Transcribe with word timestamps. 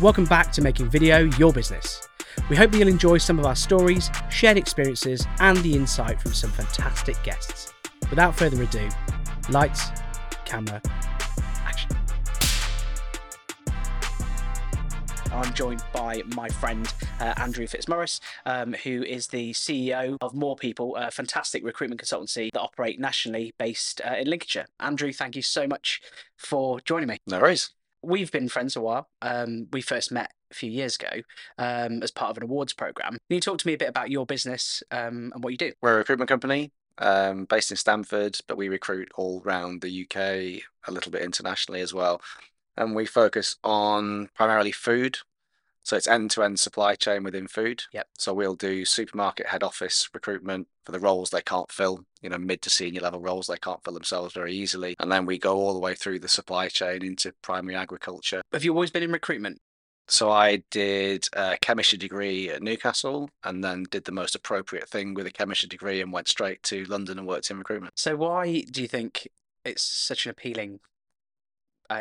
Welcome 0.00 0.26
back 0.26 0.52
to 0.52 0.62
Making 0.62 0.90
Video 0.90 1.24
Your 1.38 1.52
Business. 1.52 2.06
We 2.48 2.54
hope 2.54 2.70
that 2.70 2.78
you'll 2.78 2.86
enjoy 2.86 3.18
some 3.18 3.40
of 3.40 3.44
our 3.44 3.56
stories, 3.56 4.12
shared 4.30 4.56
experiences, 4.56 5.26
and 5.40 5.58
the 5.58 5.74
insight 5.74 6.22
from 6.22 6.32
some 6.34 6.52
fantastic 6.52 7.20
guests. 7.24 7.72
Without 8.08 8.36
further 8.36 8.62
ado, 8.62 8.88
lights, 9.50 9.88
camera, 10.44 10.80
action. 11.64 11.90
I'm 15.32 15.52
joined 15.52 15.82
by 15.92 16.22
my 16.36 16.48
friend 16.48 16.94
uh, 17.18 17.34
Andrew 17.36 17.66
Fitzmaurice, 17.66 18.20
um, 18.46 18.74
who 18.74 19.02
is 19.02 19.26
the 19.26 19.52
CEO 19.52 20.16
of 20.20 20.32
MorePeople, 20.32 20.92
a 20.96 21.10
fantastic 21.10 21.64
recruitment 21.64 22.00
consultancy 22.00 22.50
that 22.52 22.60
operate 22.60 23.00
nationally 23.00 23.52
based 23.58 24.00
uh, 24.08 24.14
in 24.14 24.30
Lincolnshire. 24.30 24.66
Andrew, 24.78 25.12
thank 25.12 25.34
you 25.34 25.42
so 25.42 25.66
much 25.66 26.00
for 26.36 26.78
joining 26.82 27.08
me. 27.08 27.18
No 27.26 27.40
worries. 27.40 27.70
We've 28.02 28.30
been 28.30 28.48
friends 28.48 28.76
a 28.76 28.80
while. 28.80 29.08
Um, 29.22 29.66
we 29.72 29.80
first 29.80 30.12
met 30.12 30.32
a 30.50 30.54
few 30.54 30.70
years 30.70 30.96
ago 30.96 31.22
um, 31.58 32.02
as 32.02 32.10
part 32.10 32.30
of 32.30 32.36
an 32.36 32.44
awards 32.44 32.72
program. 32.72 33.12
Can 33.12 33.34
you 33.34 33.40
talk 33.40 33.58
to 33.58 33.66
me 33.66 33.74
a 33.74 33.78
bit 33.78 33.88
about 33.88 34.10
your 34.10 34.26
business 34.26 34.82
um, 34.90 35.32
and 35.34 35.42
what 35.42 35.50
you 35.50 35.58
do? 35.58 35.72
We're 35.82 35.94
a 35.94 35.98
recruitment 35.98 36.28
company 36.28 36.72
um, 36.98 37.44
based 37.44 37.70
in 37.70 37.76
Stamford, 37.76 38.40
but 38.46 38.56
we 38.56 38.68
recruit 38.68 39.10
all 39.16 39.42
around 39.44 39.80
the 39.80 40.02
UK, 40.04 40.62
a 40.86 40.92
little 40.92 41.12
bit 41.12 41.22
internationally 41.22 41.80
as 41.80 41.92
well. 41.92 42.20
And 42.76 42.94
we 42.94 43.06
focus 43.06 43.56
on 43.64 44.28
primarily 44.34 44.72
food. 44.72 45.18
So 45.88 45.96
it's 45.96 46.06
end 46.06 46.30
to 46.32 46.42
end 46.42 46.60
supply 46.60 46.96
chain 46.96 47.24
within 47.24 47.48
food. 47.48 47.84
Yep. 47.94 48.08
So 48.18 48.34
we'll 48.34 48.56
do 48.56 48.84
supermarket 48.84 49.46
head 49.46 49.62
office 49.62 50.06
recruitment 50.12 50.68
for 50.84 50.92
the 50.92 50.98
roles 50.98 51.30
they 51.30 51.40
can't 51.40 51.72
fill, 51.72 52.04
you 52.20 52.28
know, 52.28 52.36
mid 52.36 52.60
to 52.60 52.68
senior 52.68 53.00
level 53.00 53.22
roles 53.22 53.46
they 53.46 53.56
can't 53.56 53.82
fill 53.82 53.94
themselves 53.94 54.34
very 54.34 54.52
easily. 54.52 54.96
And 54.98 55.10
then 55.10 55.24
we 55.24 55.38
go 55.38 55.56
all 55.56 55.72
the 55.72 55.80
way 55.80 55.94
through 55.94 56.18
the 56.18 56.28
supply 56.28 56.68
chain 56.68 57.02
into 57.02 57.32
primary 57.40 57.74
agriculture. 57.74 58.42
Have 58.52 58.64
you 58.64 58.74
always 58.74 58.90
been 58.90 59.02
in 59.02 59.12
recruitment? 59.12 59.62
So 60.08 60.30
I 60.30 60.62
did 60.70 61.26
a 61.32 61.56
chemistry 61.62 61.96
degree 61.96 62.50
at 62.50 62.62
Newcastle 62.62 63.30
and 63.42 63.64
then 63.64 63.86
did 63.90 64.04
the 64.04 64.12
most 64.12 64.34
appropriate 64.34 64.90
thing 64.90 65.14
with 65.14 65.26
a 65.26 65.30
chemistry 65.30 65.70
degree 65.70 66.02
and 66.02 66.12
went 66.12 66.28
straight 66.28 66.62
to 66.64 66.84
London 66.84 67.18
and 67.18 67.26
worked 67.26 67.50
in 67.50 67.56
recruitment. 67.56 67.98
So 67.98 68.14
why 68.14 68.62
do 68.70 68.82
you 68.82 68.88
think 68.88 69.26
it's 69.64 69.80
such 69.82 70.26
an 70.26 70.32
appealing 70.32 70.80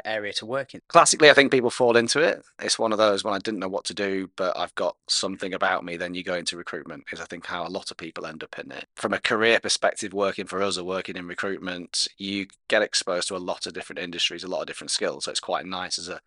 area 0.06 0.34
to 0.34 0.46
work 0.46 0.74
in? 0.74 0.82
Classically, 0.88 1.30
I 1.30 1.34
think 1.34 1.52
people 1.52 1.70
fall 1.70 1.98
into 1.98 2.20
it. 2.20 2.44
It's 2.62 2.80
one 2.80 2.92
of 2.92 2.98
those 2.98 3.24
when 3.24 3.34
I 3.34 3.40
didn't 3.40 3.60
know 3.60 3.70
what 3.70 3.86
to 3.86 3.94
do, 3.94 4.30
but 4.36 4.58
I've 4.58 4.76
got 4.76 4.96
something 5.08 5.54
about 5.54 5.84
me, 5.84 5.98
then 5.98 6.14
you 6.14 6.24
go 6.24 6.36
into 6.36 6.58
recruitment, 6.58 7.06
is 7.12 7.22
I 7.22 7.26
think 7.26 7.46
how 7.46 7.66
a 7.66 7.70
lot 7.70 7.92
of 7.92 7.98
people 7.98 8.26
end 8.26 8.44
up 8.44 8.58
in 8.60 8.72
it. 8.72 8.86
From 8.96 9.14
a 9.14 9.20
career 9.20 9.60
perspective, 9.60 10.14
working 10.14 10.46
for 10.46 10.62
us 10.62 10.78
or 10.78 10.84
working 10.84 11.16
in 11.16 11.28
recruitment, 11.28 12.08
you 12.18 12.48
get 12.68 12.82
exposed 12.82 13.28
to 13.30 13.36
a 13.36 13.38
lot 13.38 13.66
of 13.66 13.74
different 13.74 14.00
industries, 14.00 14.44
a 14.44 14.48
lot 14.48 14.62
of 14.62 14.68
different 14.68 14.92
skills. 14.92 15.26
So 15.26 15.32
it's 15.32 15.40
quite 15.40 15.66
nice 15.66 15.98
as 16.00 16.10
a 16.10 16.22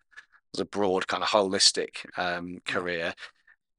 as 0.53 0.59
a 0.59 0.65
broad 0.65 1.07
kind 1.07 1.23
of 1.23 1.29
holistic 1.29 2.05
um, 2.17 2.61
career 2.65 3.13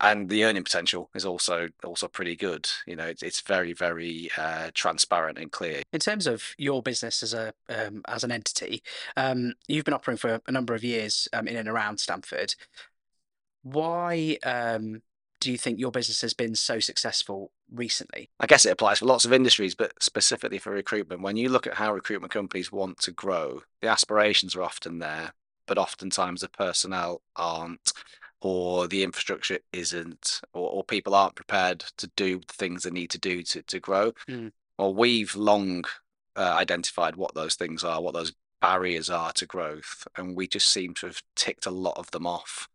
and 0.03 0.29
the 0.29 0.45
earning 0.45 0.65
potential 0.65 1.09
is 1.15 1.25
also 1.25 1.69
also 1.85 2.09
pretty 2.09 2.37
good. 2.37 2.69
You 2.87 2.97
know, 2.97 3.07
it's, 3.07 3.23
it's 3.23 3.41
very 3.41 3.73
very 3.73 4.31
uh, 4.37 4.71
transparent 4.75 5.39
and 5.39 5.51
clear. 5.51 5.83
In 5.93 6.01
terms 6.01 6.27
of 6.27 6.55
your 6.59 6.83
business 6.83 7.23
as 7.23 7.33
a 7.33 7.55
um, 7.69 8.03
as 8.09 8.25
an 8.25 8.33
entity, 8.33 8.83
um, 9.17 9.55
you've 9.69 9.85
been 9.85 9.95
operating 9.95 10.19
for 10.19 10.41
a 10.47 10.53
number 10.53 10.75
of 10.75 10.85
years 10.85 11.29
um, 11.33 11.47
in 11.49 11.57
and 11.57 11.69
around 11.69 11.99
Stamford. 11.99 12.55
Why 13.63 14.39
um, 14.43 15.03
do 15.41 15.53
you 15.53 15.59
think 15.59 15.79
your 15.79 15.93
business 15.93 16.21
has 16.23 16.35
been 16.35 16.57
so 16.57 16.81
successful 16.81 17.53
recently? 17.73 18.29
I 18.41 18.47
guess 18.47 18.67
it 18.67 18.73
applies 18.73 18.99
for 18.99 19.07
lots 19.07 19.25
of 19.25 19.33
industries, 19.33 19.75
but 19.75 19.93
specifically 20.03 20.59
for 20.59 20.73
recruitment. 20.73 21.23
When 21.23 21.37
you 21.37 21.49
look 21.49 21.67
at 21.67 21.75
how 21.75 21.95
recruitment 21.95 22.33
companies 22.33 22.73
want 22.73 22.99
to 23.01 23.13
grow, 23.13 23.63
the 23.81 23.89
aspirations 23.89 24.57
are 24.57 24.63
often 24.63 24.99
there, 24.99 25.33
but 25.67 25.79
oftentimes 25.79 26.41
the 26.41 26.49
personnel 26.49 27.23
aren't 27.37 27.93
or 28.43 28.89
the 28.89 29.05
infrastructure 29.05 29.59
isn't, 29.73 30.41
or, 30.53 30.69
or 30.69 30.85
people 30.85 31.15
aren't 31.15 31.37
prepared 31.37 31.81
to 31.97 32.09
do 32.17 32.41
the 32.41 32.53
things 32.53 32.83
they 32.83 32.91
need 32.91 33.11
to 33.11 33.19
do 33.19 33.43
to, 33.45 33.63
to 33.63 33.79
grow. 33.79 34.13
Mm. 34.29 34.51
Well, 34.77 34.95
we've 34.95 35.35
long 35.37 35.85
uh, 36.37 36.57
identified 36.59 37.15
what 37.15 37.35
those 37.35 37.55
things 37.55 37.85
are, 37.85 38.03
what 38.03 38.15
those 38.15 38.33
barriers 38.61 39.09
are 39.09 39.33
to 39.33 39.47
growth, 39.47 40.09
and 40.17 40.37
we 40.37 40.49
just 40.49 40.69
seem 40.69 40.93
to 40.95 41.07
have 41.07 41.23
ticked 41.37 41.67
a 41.67 41.71
lot 41.71 41.97
of 41.97 42.11
them 42.11 42.27
off 42.27 42.69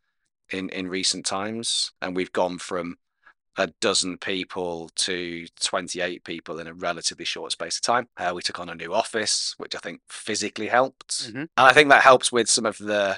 in, 0.51 0.69
in 0.69 0.87
recent 0.87 1.25
times. 1.25 1.91
And 2.01 2.15
we've 2.15 2.31
gone 2.31 2.59
from 2.59 2.95
a 3.57 3.67
dozen 3.81 4.17
people 4.17 4.89
to 4.95 5.47
28 5.59 6.23
people 6.23 6.59
in 6.59 6.67
a 6.67 6.73
relatively 6.73 7.25
short 7.25 7.51
space 7.51 7.75
of 7.77 7.81
time. 7.81 8.07
Uh, 8.15 8.31
we 8.33 8.41
took 8.41 8.59
on 8.59 8.69
a 8.69 8.75
new 8.75 8.93
office, 8.93 9.53
which 9.57 9.75
I 9.75 9.79
think 9.79 9.99
physically 10.07 10.67
helped. 10.67 11.27
Mm-hmm. 11.27 11.37
And 11.37 11.49
I 11.57 11.73
think 11.73 11.89
that 11.89 12.03
helps 12.03 12.31
with 12.31 12.47
some 12.47 12.65
of 12.65 12.77
the 12.77 13.17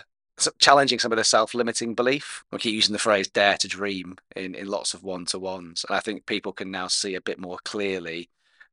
challenging 0.60 1.00
some 1.00 1.12
of 1.12 1.18
the 1.18 1.24
self-limiting 1.24 1.96
belief. 1.96 2.44
We 2.52 2.60
keep 2.60 2.74
using 2.74 2.94
the 2.94 3.00
phrase 3.00 3.28
"dare 3.28 3.58
to 3.58 3.68
dream" 3.68 4.18
in 4.36 4.56
in 4.56 4.68
lots 4.68 4.94
of 4.94 5.04
one-to-ones, 5.04 5.86
and 5.88 5.96
I 5.96 6.00
think 6.00 6.26
people 6.26 6.54
can 6.54 6.72
now 6.72 6.88
see 6.88 7.16
a 7.16 7.22
bit 7.22 7.40
more 7.40 7.58
clearly 7.64 8.30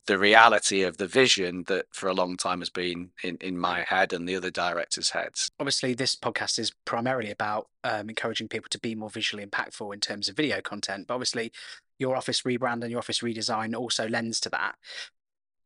the 0.06 0.19
reality 0.19 0.82
of 0.82 0.97
the 0.97 1.06
vision 1.06 1.65
that 1.66 1.87
for 1.91 2.09
a 2.09 2.15
long 2.15 2.37
time 2.37 2.60
has 2.60 2.71
been 2.71 3.10
in, 3.22 3.37
in 3.41 3.59
my 3.59 3.82
head 3.82 4.12
and 4.12 4.28
the 4.28 4.37
other 4.37 4.50
directors' 4.50 5.10
heads. 5.10 5.50
Obviously, 5.59 5.94
this 5.94 6.15
podcast 6.16 6.59
is 6.59 6.72
primarily 6.84 7.31
about 7.31 7.69
um, 7.84 8.09
encouraging 8.09 8.48
people 8.48 8.69
to 8.71 8.78
be 8.78 8.94
more 8.94 9.10
visually 9.10 9.44
impactful 9.44 9.93
in 9.93 10.00
terms 10.00 10.28
of 10.28 10.37
video 10.37 10.60
content. 10.60 11.06
But 11.09 11.15
obviously, 11.15 11.53
your 11.98 12.16
office 12.16 12.43
rebrand 12.43 12.83
and 12.83 12.91
your 12.91 12.98
office 12.98 13.21
redesign 13.21 13.77
also 13.77 14.09
lends 14.09 14.38
to 14.41 14.50
that. 14.50 14.77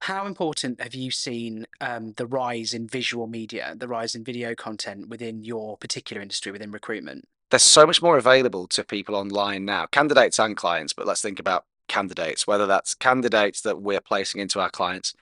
How 0.01 0.25
important 0.27 0.81
have 0.81 0.95
you 0.95 1.11
seen 1.11 1.67
um, 1.83 2.15
the 2.17 2.27
rise 2.27 2.73
in 2.73 2.89
visual 2.89 3.27
media, 3.27 3.75
the 3.77 3.87
rise 3.87 4.15
in 4.15 4.25
video 4.25 4.55
content 4.55 5.11
within 5.11 5.45
your 5.45 5.77
particular 5.77 6.23
industry, 6.23 6.51
within 6.51 6.71
recruitment? 6.71 7.29
There's 7.51 7.63
so 7.63 7.87
much 7.87 8.01
more 8.01 8.17
available 8.17 8.67
to 8.69 8.83
people 8.83 9.15
online 9.15 9.67
now, 9.67 9.87
candidates 9.87 10.39
and 10.39 10.57
clients. 10.57 10.95
But 10.95 11.07
let's 11.07 11.21
think 11.21 11.39
about 11.39 11.67
candidates, 11.87 12.47
whether 12.47 12.67
that's 12.67 12.95
candidates 12.95 13.61
that 13.61 13.83
we're 13.83 14.01
placing 14.01 14.41
into 14.41 14.59
our 14.59 14.71
clients 14.71 15.13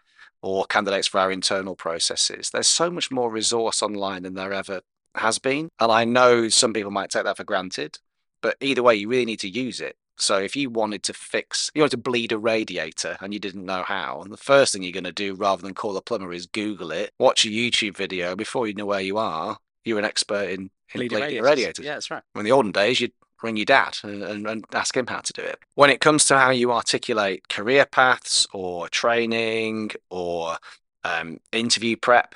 or 0.42 0.64
candidates 0.66 1.08
for 1.08 1.18
our 1.18 1.32
internal 1.32 1.74
processes. 1.74 2.50
There's 2.50 2.68
so 2.68 2.88
much 2.88 3.10
more 3.10 3.32
resource 3.32 3.82
online 3.82 4.22
than 4.22 4.34
there 4.34 4.52
ever 4.52 4.82
has 5.16 5.40
been. 5.40 5.70
And 5.80 5.90
I 5.90 6.04
know 6.04 6.48
some 6.48 6.72
people 6.72 6.92
might 6.92 7.10
take 7.10 7.24
that 7.24 7.36
for 7.36 7.44
granted, 7.44 7.98
but 8.42 8.56
either 8.60 8.84
way, 8.84 8.94
you 8.94 9.08
really 9.08 9.24
need 9.24 9.40
to 9.40 9.48
use 9.48 9.80
it. 9.80 9.96
So 10.18 10.38
if 10.38 10.56
you 10.56 10.70
wanted 10.70 11.02
to 11.04 11.12
fix, 11.12 11.70
you 11.74 11.82
wanted 11.82 11.92
to 11.92 11.96
bleed 11.98 12.32
a 12.32 12.38
radiator 12.38 13.16
and 13.20 13.32
you 13.32 13.40
didn't 13.40 13.64
know 13.64 13.82
how, 13.82 14.20
and 14.20 14.32
the 14.32 14.36
first 14.36 14.72
thing 14.72 14.82
you're 14.82 14.92
going 14.92 15.04
to 15.04 15.12
do 15.12 15.34
rather 15.34 15.62
than 15.62 15.74
call 15.74 15.96
a 15.96 16.02
plumber 16.02 16.32
is 16.32 16.46
Google 16.46 16.90
it, 16.90 17.12
watch 17.18 17.44
a 17.44 17.48
YouTube 17.48 17.96
video 17.96 18.34
before 18.34 18.66
you 18.66 18.74
know 18.74 18.86
where 18.86 19.00
you 19.00 19.16
are. 19.18 19.58
You're 19.84 19.98
an 19.98 20.04
expert 20.04 20.50
in, 20.50 20.60
in 20.60 20.70
bleeding, 20.94 21.18
bleeding 21.18 21.42
radiators. 21.42 21.44
radiators. 21.44 21.84
Yeah, 21.84 21.94
that's 21.94 22.10
right. 22.10 22.22
In 22.34 22.44
the 22.44 22.52
olden 22.52 22.72
days, 22.72 23.00
you'd 23.00 23.12
ring 23.42 23.56
your 23.56 23.64
dad 23.64 23.96
and, 24.02 24.22
and, 24.22 24.46
and, 24.46 24.64
ask 24.72 24.96
him 24.96 25.06
how 25.06 25.20
to 25.20 25.32
do 25.32 25.42
it. 25.42 25.60
When 25.74 25.90
it 25.90 26.00
comes 26.00 26.24
to 26.26 26.38
how 26.38 26.50
you 26.50 26.72
articulate 26.72 27.48
career 27.48 27.86
paths 27.86 28.46
or 28.52 28.88
training 28.88 29.92
or 30.10 30.56
um, 31.04 31.38
interview 31.52 31.96
prep, 31.96 32.34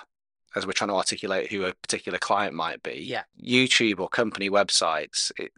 as 0.54 0.66
we're 0.66 0.72
trying 0.72 0.90
to 0.90 0.94
articulate 0.94 1.50
who 1.50 1.64
a 1.64 1.74
particular 1.74 2.18
client 2.18 2.54
might 2.54 2.82
be, 2.82 3.04
yeah. 3.06 3.22
YouTube 3.42 4.00
or 4.00 4.08
company 4.08 4.50
websites, 4.50 5.32
it, 5.38 5.52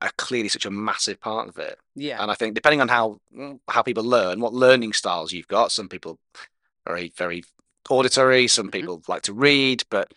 are 0.00 0.10
clearly 0.16 0.48
such 0.48 0.66
a 0.66 0.70
massive 0.70 1.20
part 1.20 1.48
of 1.48 1.58
it. 1.58 1.78
Yeah. 1.94 2.22
And 2.22 2.30
I 2.30 2.34
think 2.34 2.54
depending 2.54 2.80
on 2.80 2.88
how 2.88 3.20
how 3.68 3.82
people 3.82 4.04
learn, 4.04 4.40
what 4.40 4.54
learning 4.54 4.92
styles 4.92 5.32
you've 5.32 5.48
got, 5.48 5.72
some 5.72 5.88
people 5.88 6.18
are 6.86 6.94
very 6.94 7.12
very 7.16 7.44
auditory, 7.88 8.48
some 8.48 8.66
mm-hmm. 8.66 8.72
people 8.72 9.02
like 9.08 9.22
to 9.22 9.32
read, 9.32 9.84
but 9.90 10.12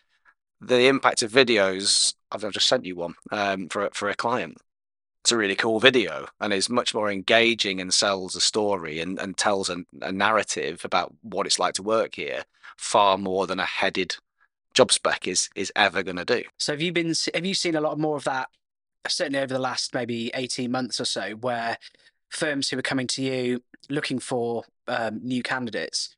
the 0.59 0.87
impact 0.87 1.23
of 1.23 1.31
videos, 1.31 2.13
I've 2.31 2.49
just 2.51 2.67
sent 2.67 2.85
you 2.85 2.95
one 2.95 3.15
um, 3.31 3.69
for 3.69 3.89
for 3.93 4.09
a 4.09 4.15
client. 4.15 4.57
It's 5.21 5.31
a 5.31 5.37
really 5.37 5.55
cool 5.55 5.79
video 5.79 6.27
and 6.39 6.51
is 6.51 6.67
much 6.69 6.95
more 6.95 7.11
engaging 7.11 7.79
and 7.79 7.93
sells 7.93 8.35
a 8.35 8.41
story 8.41 8.99
and, 8.99 9.19
and 9.19 9.37
tells 9.37 9.69
a, 9.69 9.83
a 10.01 10.11
narrative 10.11 10.83
about 10.83 11.13
what 11.21 11.45
it's 11.45 11.59
like 11.59 11.75
to 11.75 11.83
work 11.83 12.15
here 12.15 12.43
far 12.75 13.19
more 13.19 13.45
than 13.45 13.59
a 13.59 13.65
headed 13.65 14.15
job 14.73 14.91
spec 14.91 15.27
is 15.27 15.49
is 15.55 15.71
ever 15.75 16.01
going 16.01 16.15
to 16.17 16.25
do. 16.25 16.43
So 16.57 16.73
have 16.73 16.81
you 16.81 16.91
been 16.91 17.13
have 17.33 17.45
you 17.45 17.53
seen 17.53 17.75
a 17.75 17.81
lot 17.81 17.99
more 17.99 18.17
of 18.17 18.23
that 18.23 18.49
certainly 19.07 19.39
over 19.39 19.53
the 19.53 19.59
last 19.59 19.93
maybe 19.93 20.31
18 20.33 20.71
months 20.71 20.99
or 20.99 21.05
so, 21.05 21.31
where 21.31 21.77
firms 22.29 22.69
who 22.69 22.77
are 22.77 22.83
coming 22.83 23.07
to 23.07 23.21
you 23.21 23.61
looking 23.89 24.19
for 24.19 24.63
um, 24.87 25.19
new 25.23 25.43
candidates 25.43 26.15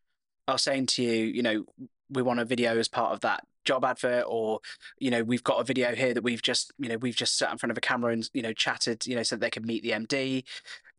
are 0.47 0.57
saying 0.57 0.85
to 0.85 1.03
you, 1.03 1.25
you 1.25 1.41
know, 1.41 1.65
we 2.09 2.21
want 2.21 2.39
a 2.39 2.45
video 2.45 2.77
as 2.77 2.87
part 2.87 3.13
of 3.13 3.21
that 3.21 3.45
job 3.65 3.85
advert 3.85 4.25
or 4.27 4.59
you 4.99 5.09
know 5.09 5.23
we've 5.23 5.45
got 5.45 5.61
a 5.61 5.63
video 5.63 5.95
here 5.95 6.13
that 6.13 6.21
we've 6.21 6.41
just 6.41 6.73
you 6.77 6.89
know 6.89 6.97
we've 6.97 7.15
just 7.15 7.37
sat 7.37 7.49
in 7.49 7.57
front 7.57 7.71
of 7.71 7.77
a 7.77 7.81
camera 7.81 8.11
and 8.11 8.29
you 8.33 8.41
know 8.41 8.51
chatted 8.51 9.07
you 9.07 9.15
know 9.15 9.23
so 9.23 9.37
they 9.37 9.49
can 9.49 9.65
meet 9.65 9.81
the 9.83 9.91
md 9.91 10.43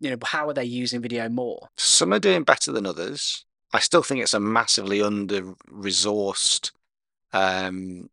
you 0.05 0.11
know 0.11 0.17
how 0.23 0.49
are 0.49 0.55
they 0.55 0.65
using 0.65 1.01
video 1.01 1.29
more? 1.31 1.69
Some 1.77 2.13
are 2.13 2.19
doing 2.19 2.45
better 2.45 2.71
than 2.73 2.87
others. 2.87 3.47
I 3.73 3.81
still 3.81 4.03
think 4.03 4.21
it's 4.21 4.35
a 4.35 4.41
massively 4.41 5.03
under 5.03 5.55
resourced 5.73 6.71
um, 7.33 8.11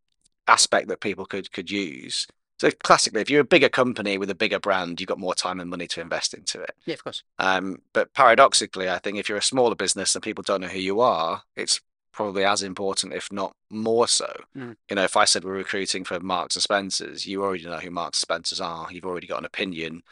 aspect 0.47 0.87
that 0.87 1.01
people 1.01 1.25
could 1.25 1.51
could 1.51 1.69
use 1.69 2.27
so 2.61 2.69
classically, 2.83 3.21
if 3.21 3.29
you're 3.31 3.41
a 3.41 3.43
bigger 3.43 3.69
company 3.69 4.19
with 4.19 4.29
a 4.29 4.35
bigger 4.35 4.59
brand, 4.59 5.01
you've 5.01 5.07
got 5.07 5.17
more 5.17 5.33
time 5.33 5.59
and 5.59 5.67
money 5.67 5.87
to 5.87 5.99
invest 5.99 6.35
into 6.35 6.61
it. 6.61 6.75
Yeah, 6.85 6.93
of 6.93 7.03
course. 7.03 7.23
Um, 7.39 7.81
but 7.91 8.13
paradoxically, 8.13 8.87
I 8.87 8.99
think 8.99 9.17
if 9.17 9.27
you're 9.27 9.39
a 9.39 9.41
smaller 9.41 9.73
business 9.73 10.13
and 10.13 10.23
people 10.23 10.43
don't 10.43 10.61
know 10.61 10.67
who 10.67 10.77
you 10.77 11.01
are, 11.01 11.41
it's 11.55 11.81
probably 12.11 12.45
as 12.45 12.61
important, 12.61 13.13
if 13.13 13.31
not 13.31 13.55
more 13.71 14.07
so. 14.07 14.31
Mm. 14.55 14.75
You 14.91 14.95
know, 14.95 15.03
if 15.03 15.17
I 15.17 15.25
said 15.25 15.43
we're 15.43 15.53
recruiting 15.53 16.03
for 16.03 16.19
Marks 16.19 16.55
and 16.55 16.61
Spencers, 16.61 17.25
you 17.25 17.41
already 17.41 17.65
know 17.65 17.77
who 17.77 17.89
Marks 17.89 18.19
and 18.19 18.27
Spencers 18.27 18.61
are. 18.61 18.87
You've 18.91 19.05
already 19.05 19.25
got 19.25 19.39
an 19.39 19.45
opinion, 19.45 20.03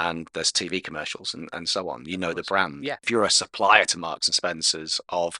and 0.00 0.30
there's 0.32 0.50
TV 0.50 0.82
commercials 0.82 1.34
and, 1.34 1.50
and 1.52 1.68
so 1.68 1.90
on. 1.90 2.06
You 2.06 2.16
know 2.16 2.32
the 2.32 2.42
brand. 2.42 2.84
Yeah. 2.84 2.96
If 3.02 3.10
you're 3.10 3.24
a 3.24 3.30
supplier 3.30 3.84
to 3.84 3.98
Marks 3.98 4.28
and 4.28 4.34
Spencers 4.34 4.98
of 5.10 5.38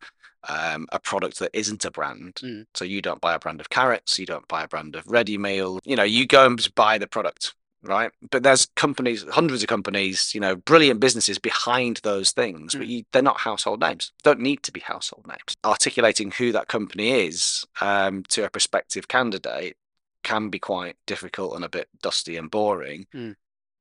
um, 0.48 0.86
a 0.92 0.98
product 0.98 1.38
that 1.38 1.50
isn't 1.52 1.84
a 1.84 1.90
brand, 1.90 2.34
Mm. 2.42 2.66
so 2.74 2.84
you 2.84 3.00
don't 3.02 3.20
buy 3.20 3.34
a 3.34 3.38
brand 3.38 3.60
of 3.60 3.70
carrots, 3.70 4.18
you 4.18 4.26
don't 4.26 4.48
buy 4.48 4.62
a 4.64 4.68
brand 4.68 4.96
of 4.96 5.06
ready 5.06 5.38
meal. 5.38 5.78
You 5.84 5.96
know, 5.96 6.02
you 6.04 6.26
go 6.26 6.46
and 6.46 6.74
buy 6.74 6.98
the 6.98 7.06
product 7.06 7.54
right? 7.84 8.10
But 8.32 8.42
there's 8.42 8.66
companies, 8.74 9.24
hundreds 9.30 9.62
of 9.62 9.68
companies, 9.68 10.34
you 10.34 10.40
know, 10.40 10.56
brilliant 10.56 10.98
businesses 10.98 11.38
behind 11.38 11.98
those 12.02 12.32
things, 12.32 12.74
but 12.74 12.86
Mm. 12.86 12.90
you, 12.90 13.04
they're 13.12 13.22
not 13.22 13.38
household 13.38 13.80
names. 13.80 14.10
Don't 14.24 14.40
need 14.40 14.64
to 14.64 14.72
be 14.72 14.80
household 14.80 15.26
names. 15.28 15.56
Articulating 15.64 16.32
who 16.32 16.50
that 16.52 16.66
company 16.66 17.26
is 17.26 17.64
um, 17.80 18.24
to 18.30 18.44
a 18.44 18.50
prospective 18.50 19.06
candidate 19.06 19.76
can 20.24 20.48
be 20.50 20.58
quite 20.58 20.96
difficult 21.06 21.54
and 21.54 21.64
a 21.64 21.68
bit 21.68 21.88
dusty 22.02 22.36
and 22.36 22.50
boring. 22.50 23.06
Mm. 23.14 23.36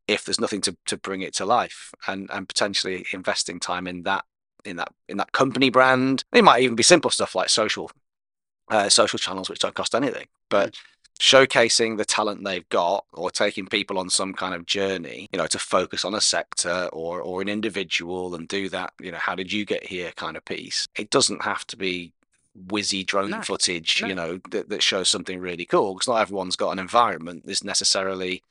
If 0.08 0.24
there's 0.24 0.40
nothing 0.40 0.62
to, 0.62 0.78
to 0.86 0.96
bring 0.98 1.22
it 1.24 1.34
to 1.36 1.46
life, 1.46 1.92
and 2.08 2.30
and 2.32 2.48
potentially 2.48 3.04
investing 3.14 3.60
time 3.60 3.88
in 3.88 4.04
that 4.04 4.26
in 4.68 4.76
that 4.78 4.90
in 5.08 5.18
that 5.18 5.32
company 5.32 5.70
brand, 5.70 6.24
it 6.34 6.44
might 6.44 6.62
even 6.62 6.76
be 6.76 6.84
simple 6.84 7.10
stuff 7.12 7.36
like 7.36 7.50
social 7.50 7.90
uh, 8.70 8.90
social 8.90 9.18
channels, 9.20 9.50
which 9.50 9.60
don't 9.60 9.76
cost 9.76 9.96
anything, 9.96 10.28
but 10.50 10.76
showcasing 11.20 11.98
the 11.98 12.06
talent 12.06 12.44
they've 12.44 12.70
got 12.70 13.04
or 13.14 13.32
taking 13.32 13.66
people 13.66 13.98
on 13.98 14.08
some 14.08 14.34
kind 14.34 14.54
of 14.54 14.68
journey 14.68 15.28
you 15.32 15.38
know 15.40 15.48
to 15.48 15.58
focus 15.58 16.06
on 16.06 16.14
a 16.14 16.22
sector 16.22 16.88
or 16.94 17.22
or 17.22 17.42
an 17.42 17.50
individual 17.50 18.36
and 18.36 18.48
do 18.48 18.70
that 18.70 18.94
you 19.02 19.12
know 19.12 19.18
how 19.18 19.34
did 19.34 19.52
you 19.52 19.66
get 19.66 19.84
here 19.84 20.12
kind 20.16 20.38
of 20.38 20.46
piece. 20.46 20.88
It 20.96 21.10
doesn't 21.10 21.42
have 21.42 21.66
to 21.68 21.78
be 21.78 22.14
whizzy 22.68 23.04
drone 23.06 23.32
No, 23.32 23.42
footage 23.42 24.02
no. 24.04 24.08
you 24.08 24.16
know 24.16 24.40
that, 24.52 24.70
that 24.70 24.84
shows 24.84 25.08
something 25.08 25.40
really 25.40 25.66
cool 25.66 25.94
because 25.96 26.08
not 26.08 26.22
everyone's 26.22 26.56
got 26.56 26.72
an 26.72 26.80
environment 26.80 27.44
that's 27.46 27.64
necessarily 27.64 28.44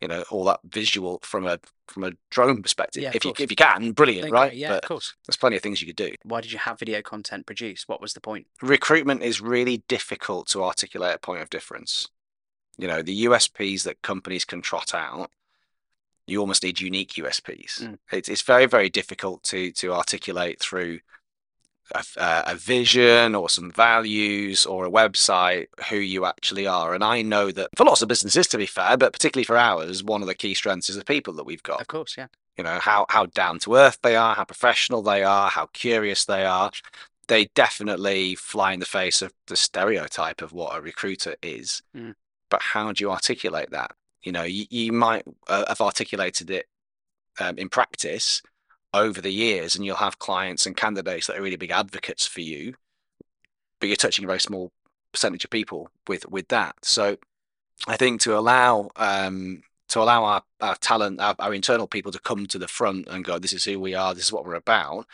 you 0.00 0.08
know 0.08 0.24
all 0.30 0.44
that 0.44 0.60
visual 0.64 1.20
from 1.22 1.46
a 1.46 1.58
from 1.88 2.04
a 2.04 2.12
drone 2.30 2.62
perspective 2.62 3.02
Yeah, 3.02 3.12
if 3.14 3.24
you 3.24 3.32
if 3.38 3.50
you 3.50 3.56
can 3.56 3.92
brilliant 3.92 4.30
right 4.30 4.54
Yeah, 4.54 4.70
but 4.70 4.84
of 4.84 4.88
course. 4.88 5.14
there's 5.26 5.36
plenty 5.36 5.56
of 5.56 5.62
things 5.62 5.80
you 5.80 5.86
could 5.86 5.96
do 5.96 6.14
Why 6.24 6.40
did 6.40 6.52
you 6.52 6.58
have 6.58 6.78
video 6.78 7.02
content 7.02 7.46
produced? 7.46 7.88
What 7.88 8.00
was 8.00 8.12
the 8.14 8.20
point? 8.20 8.46
recruitment 8.62 9.22
is 9.22 9.40
really 9.40 9.82
difficult 9.88 10.48
to 10.48 10.62
articulate 10.62 11.14
a 11.14 11.18
point 11.18 11.42
of 11.42 11.50
difference. 11.50 12.08
You 12.76 12.88
know, 12.88 13.02
the 13.02 13.26
USPs 13.26 13.84
that 13.84 14.02
companies 14.02 14.44
can 14.44 14.60
trot 14.60 14.94
out, 14.94 15.30
you 16.26 16.40
almost 16.40 16.64
need 16.64 16.80
unique 16.80 17.12
USPs. 17.12 17.82
Mm. 17.82 17.98
It's, 18.10 18.28
it's 18.28 18.42
very, 18.42 18.66
very 18.66 18.90
difficult 18.90 19.42
to 19.44 19.70
to 19.72 19.92
articulate 19.92 20.58
through 20.60 20.98
a, 21.92 22.04
uh, 22.16 22.42
a 22.46 22.54
vision 22.54 23.34
or 23.34 23.48
some 23.48 23.70
values 23.70 24.66
or 24.66 24.86
a 24.86 24.90
website 24.90 25.66
who 25.90 25.96
you 25.96 26.24
actually 26.24 26.66
are. 26.66 26.94
And 26.94 27.04
I 27.04 27.22
know 27.22 27.50
that 27.52 27.70
for 27.76 27.84
lots 27.84 28.02
of 28.02 28.08
businesses, 28.08 28.46
to 28.48 28.58
be 28.58 28.66
fair, 28.66 28.96
but 28.96 29.12
particularly 29.12 29.44
for 29.44 29.56
ours, 29.56 30.02
one 30.02 30.22
of 30.22 30.28
the 30.28 30.34
key 30.34 30.54
strengths 30.54 30.88
is 30.88 30.96
the 30.96 31.04
people 31.04 31.34
that 31.34 31.44
we've 31.44 31.62
got 31.62 31.80
Of 31.80 31.88
course, 31.88 32.16
yeah. 32.16 32.28
you 32.56 32.64
know 32.64 32.78
how 32.80 33.06
how 33.08 33.26
down 33.26 33.58
to 33.60 33.74
earth 33.74 33.98
they 34.02 34.16
are 34.16 34.34
how 34.34 34.44
professional 34.44 35.02
they 35.02 35.22
are 35.24 35.50
how 35.50 35.66
curious 35.72 36.24
they 36.24 36.44
are 36.44 36.70
they 37.28 37.46
definitely 37.54 38.34
fly 38.34 38.72
in 38.72 38.80
the 38.80 38.86
face 38.86 39.22
of 39.22 39.32
the 39.46 39.56
stereotype 39.56 40.42
of 40.42 40.52
what 40.52 40.76
a 40.76 40.80
recruiter 40.80 41.34
is 41.42 41.82
Mm. 41.96 42.14
but 42.50 42.60
how 42.62 42.92
do 42.92 43.02
you 43.04 43.10
articulate 43.10 43.70
that 43.70 43.92
you 44.22 44.32
know 44.32 44.42
you, 44.44 44.66
you 44.70 44.92
might 44.92 45.24
uh, 45.48 45.64
have 45.68 45.80
articulated 45.80 46.50
it 46.50 46.66
um, 47.40 47.58
in 47.58 47.68
practice 47.68 48.40
over 48.94 49.20
the 49.20 49.32
years 49.32 49.74
and 49.76 49.84
you'll 49.84 49.96
have 49.96 50.18
clients 50.18 50.66
and 50.66 50.76
candidates 50.76 51.26
that 51.26 51.36
are 51.36 51.42
really 51.42 51.56
big 51.56 51.70
advocates 51.70 52.26
for 52.26 52.40
you 52.40 52.74
but 53.80 53.88
you're 53.88 53.96
touching 53.96 54.24
a 54.24 54.28
very 54.28 54.40
small 54.40 54.70
percentage 55.12 55.44
of 55.44 55.50
people 55.50 55.88
with 56.08 56.26
with 56.28 56.48
that. 56.48 56.74
So 56.82 57.16
i 57.88 57.96
think 57.96 58.20
to 58.20 58.38
allow 58.38 58.88
um 58.96 59.62
to 59.88 60.00
allow 60.00 60.24
our, 60.24 60.42
our 60.60 60.76
talent 60.76 61.20
our, 61.20 61.34
our 61.40 61.52
internal 61.52 61.86
people 61.88 62.12
to 62.12 62.20
come 62.20 62.46
to 62.46 62.58
the 62.58 62.68
front 62.68 63.08
and 63.08 63.24
go 63.24 63.38
this 63.38 63.52
is 63.52 63.64
who 63.64 63.78
we 63.80 63.94
are 63.94 64.14
this 64.14 64.24
is 64.26 64.32
what 64.32 64.44
we're 64.46 64.54
about 64.54 65.06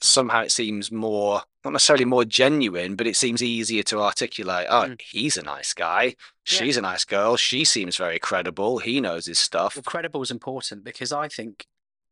somehow 0.00 0.42
it 0.42 0.50
seems 0.52 0.90
more 0.92 1.40
not 1.64 1.72
necessarily 1.72 2.04
more 2.04 2.24
genuine 2.24 2.94
but 2.96 3.06
it 3.06 3.16
seems 3.16 3.42
easier 3.42 3.82
to 3.84 4.00
articulate 4.00 4.66
oh 4.68 4.84
Mm. 4.88 5.00
he's 5.00 5.36
a 5.38 5.42
nice 5.42 5.72
guy. 5.72 6.04
Yeah. 6.04 6.12
she's 6.44 6.76
a 6.76 6.82
nice 6.82 7.04
girl. 7.04 7.36
She 7.38 7.64
seems 7.64 7.96
very 7.96 8.18
credible. 8.18 8.78
He 8.80 9.00
knows 9.00 9.24
his 9.26 9.38
stuff. 9.38 9.76
Well, 9.76 9.82
credible 9.84 10.20
is 10.22 10.30
important 10.30 10.84
because 10.84 11.10
I 11.10 11.28
think, 11.28 11.64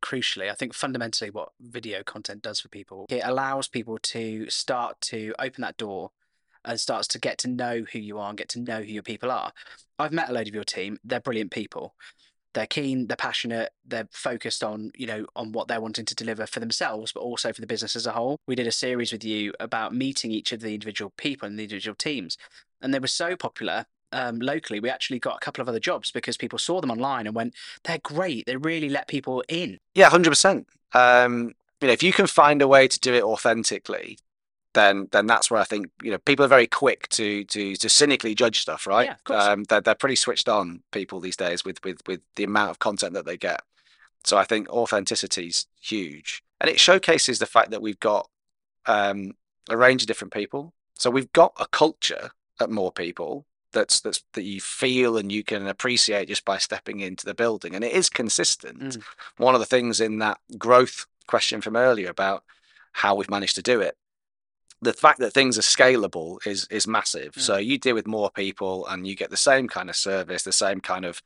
crucially, 0.02 0.50
I 0.50 0.54
think 0.54 0.75
fundamentally 0.75 1.31
what 1.31 1.50
video 1.60 2.02
content 2.02 2.43
does 2.43 2.60
for 2.60 2.69
people, 2.69 3.06
it 3.08 3.22
allows 3.25 3.69
people 3.69 3.99
to 3.99 4.50
start 4.50 5.00
to 5.02 5.34
open 5.38 5.62
that 5.62 5.76
door 5.76 6.10
and 6.64 6.78
starts 6.78 7.08
to 7.08 7.19
get 7.19 7.38
to 7.38 7.49
know 7.49 7.84
who 7.93 7.99
you 7.99 8.19
are 8.19 8.28
and 8.28 8.38
get 8.38 8.49
to 8.50 8.60
know 8.60 8.82
who 8.82 8.93
your 8.93 9.02
people 9.02 9.31
are. 9.31 9.52
I've 9.99 10.12
met 10.12 10.28
a 10.28 10.32
load 10.32 10.49
of 10.49 10.54
your 10.54 10.64
team. 10.64 10.99
They're 11.04 11.20
brilliant 11.20 11.50
people. 11.50 11.94
They're 12.54 12.66
keen, 12.66 13.06
they're 13.06 13.16
passionate, 13.16 13.72
they're 13.87 14.08
focused 14.10 14.62
on, 14.62 14.93
you 14.94 15.06
know, 15.06 15.25
on 15.34 15.52
what 15.52 15.69
they're 15.69 15.81
wanting 15.81 16.05
to 16.05 16.14
deliver 16.14 16.46
for 16.46 16.60
themselves, 16.60 17.10
but 17.10 17.20
also 17.20 17.50
for 17.50 17.62
the 17.62 17.66
business 17.66 17.96
as 17.96 18.06
a 18.06 18.12
whole. 18.12 18.37
We 18.46 18.55
did 18.55 18.66
a 18.66 18.72
series 18.72 19.10
with 19.10 19.25
you 19.25 19.55
about 19.58 19.94
meeting 19.94 20.31
each 20.32 20.52
of 20.52 20.60
the 20.60 20.75
individual 20.75 21.14
people 21.16 21.48
and 21.48 21.58
the 21.58 21.62
individual 21.62 21.94
teams. 21.94 22.37
And 22.82 22.93
they 22.93 22.98
were 22.98 23.06
so 23.06 23.37
popular 23.37 23.87
um, 24.12 24.38
locally, 24.40 24.80
we 24.80 24.90
actually 24.90 25.18
got 25.18 25.36
a 25.36 25.40
couple 25.40 25.62
of 25.62 25.68
other 25.68 25.80
jobs 25.80 26.10
because 26.10 26.36
people 26.36 26.58
saw 26.58 26.80
them 26.80 26.90
online 26.90 27.26
and 27.26 27.34
went, 27.34 27.54
they're 27.84 27.98
great. 27.98 28.46
They 28.46 28.56
really 28.56 28.88
let 28.88 29.08
people 29.08 29.42
in. 29.48 29.78
Yeah, 29.94 30.10
hundred 30.10 30.30
percent. 30.30 30.68
Um, 30.92 31.54
you 31.80 31.88
know, 31.88 31.92
if 31.92 32.02
you 32.02 32.12
can 32.12 32.26
find 32.26 32.62
a 32.62 32.68
way 32.68 32.86
to 32.86 33.00
do 33.00 33.14
it 33.14 33.22
authentically, 33.22 34.18
then 34.74 35.08
then 35.12 35.26
that's 35.26 35.50
where 35.50 35.60
I 35.60 35.64
think 35.64 35.88
you 36.02 36.10
know 36.10 36.18
people 36.18 36.44
are 36.44 36.48
very 36.48 36.66
quick 36.66 37.08
to 37.10 37.44
to 37.44 37.76
to 37.76 37.88
cynically 37.88 38.34
judge 38.34 38.60
stuff, 38.60 38.86
right? 38.86 39.06
Yeah, 39.06 39.14
of 39.14 39.24
course. 39.24 39.44
Um, 39.44 39.64
they're 39.64 39.80
they're 39.80 39.94
pretty 39.94 40.16
switched 40.16 40.48
on 40.48 40.82
people 40.92 41.20
these 41.20 41.36
days 41.36 41.64
with 41.64 41.82
with 41.84 42.00
with 42.06 42.20
the 42.36 42.44
amount 42.44 42.70
of 42.70 42.78
content 42.78 43.14
that 43.14 43.26
they 43.26 43.36
get. 43.36 43.62
So 44.24 44.38
I 44.38 44.44
think 44.44 44.68
authenticity 44.68 45.48
is 45.48 45.66
huge, 45.80 46.42
and 46.60 46.70
it 46.70 46.78
showcases 46.78 47.38
the 47.38 47.46
fact 47.46 47.70
that 47.70 47.82
we've 47.82 48.00
got 48.00 48.28
um, 48.86 49.32
a 49.68 49.76
range 49.76 50.02
of 50.02 50.08
different 50.08 50.32
people. 50.32 50.72
So 50.94 51.10
we've 51.10 51.32
got 51.32 51.52
a 51.58 51.66
culture 51.66 52.30
at 52.60 52.70
more 52.70 52.92
people 52.92 53.46
that's 53.72 54.00
that's 54.00 54.22
that 54.34 54.42
you 54.42 54.60
feel 54.60 55.16
and 55.16 55.30
you 55.32 55.42
can 55.44 55.66
appreciate 55.66 56.28
just 56.28 56.44
by 56.44 56.58
stepping 56.58 57.00
into 57.00 57.24
the 57.24 57.34
building, 57.34 57.74
and 57.74 57.84
it 57.84 57.92
is 57.92 58.08
consistent. 58.08 58.80
Mm. 58.80 59.02
One 59.38 59.54
of 59.54 59.60
the 59.60 59.66
things 59.66 60.00
in 60.00 60.19
that 60.19 60.38
growth 60.58 61.06
question 61.26 61.60
from 61.60 61.76
earlier 61.76 62.10
about 62.10 62.44
how 62.92 63.14
we've 63.14 63.30
managed 63.30 63.54
to 63.56 63.62
do 63.62 63.80
it, 63.80 63.96
the 64.82 64.92
fact 64.92 65.19
that 65.20 65.32
things 65.32 65.58
are 65.58 65.62
scalable 65.62 66.44
is 66.46 66.66
is 66.70 66.86
massive. 66.86 67.32
Mm. 67.34 67.40
So 67.40 67.56
you 67.56 67.78
deal 67.78 67.94
with 67.94 68.06
more 68.06 68.30
people, 68.30 68.86
and 68.86 69.06
you 69.06 69.17
get 69.17 69.31
the 69.31 69.36
same 69.36 69.69
kind 69.69 69.88
of 69.91 69.96
service, 69.96 70.43
the 70.43 70.52
same 70.52 70.81
kind 70.81 71.05
of 71.05 71.22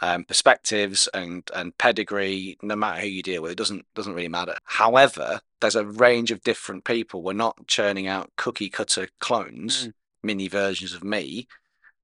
um, 0.00 0.24
perspectives 0.24 1.08
and 1.12 1.48
and 1.54 1.76
pedigree, 1.76 2.56
no 2.62 2.76
matter 2.76 3.00
who 3.02 3.08
you 3.08 3.22
deal 3.22 3.42
with. 3.42 3.52
It 3.52 3.58
doesn't 3.58 3.84
doesn't 3.94 4.14
really 4.14 4.28
matter. 4.28 4.56
However, 4.64 5.40
there's 5.60 5.76
a 5.76 5.84
range 5.84 6.30
of 6.30 6.42
different 6.42 6.84
people. 6.84 7.22
We're 7.22 7.34
not 7.34 7.66
churning 7.66 8.06
out 8.06 8.30
cookie 8.36 8.70
cutter 8.70 9.08
clones, 9.18 9.88
Mm. 9.88 9.92
mini 10.22 10.48
versions 10.48 10.94
of 10.94 11.04
me. 11.04 11.46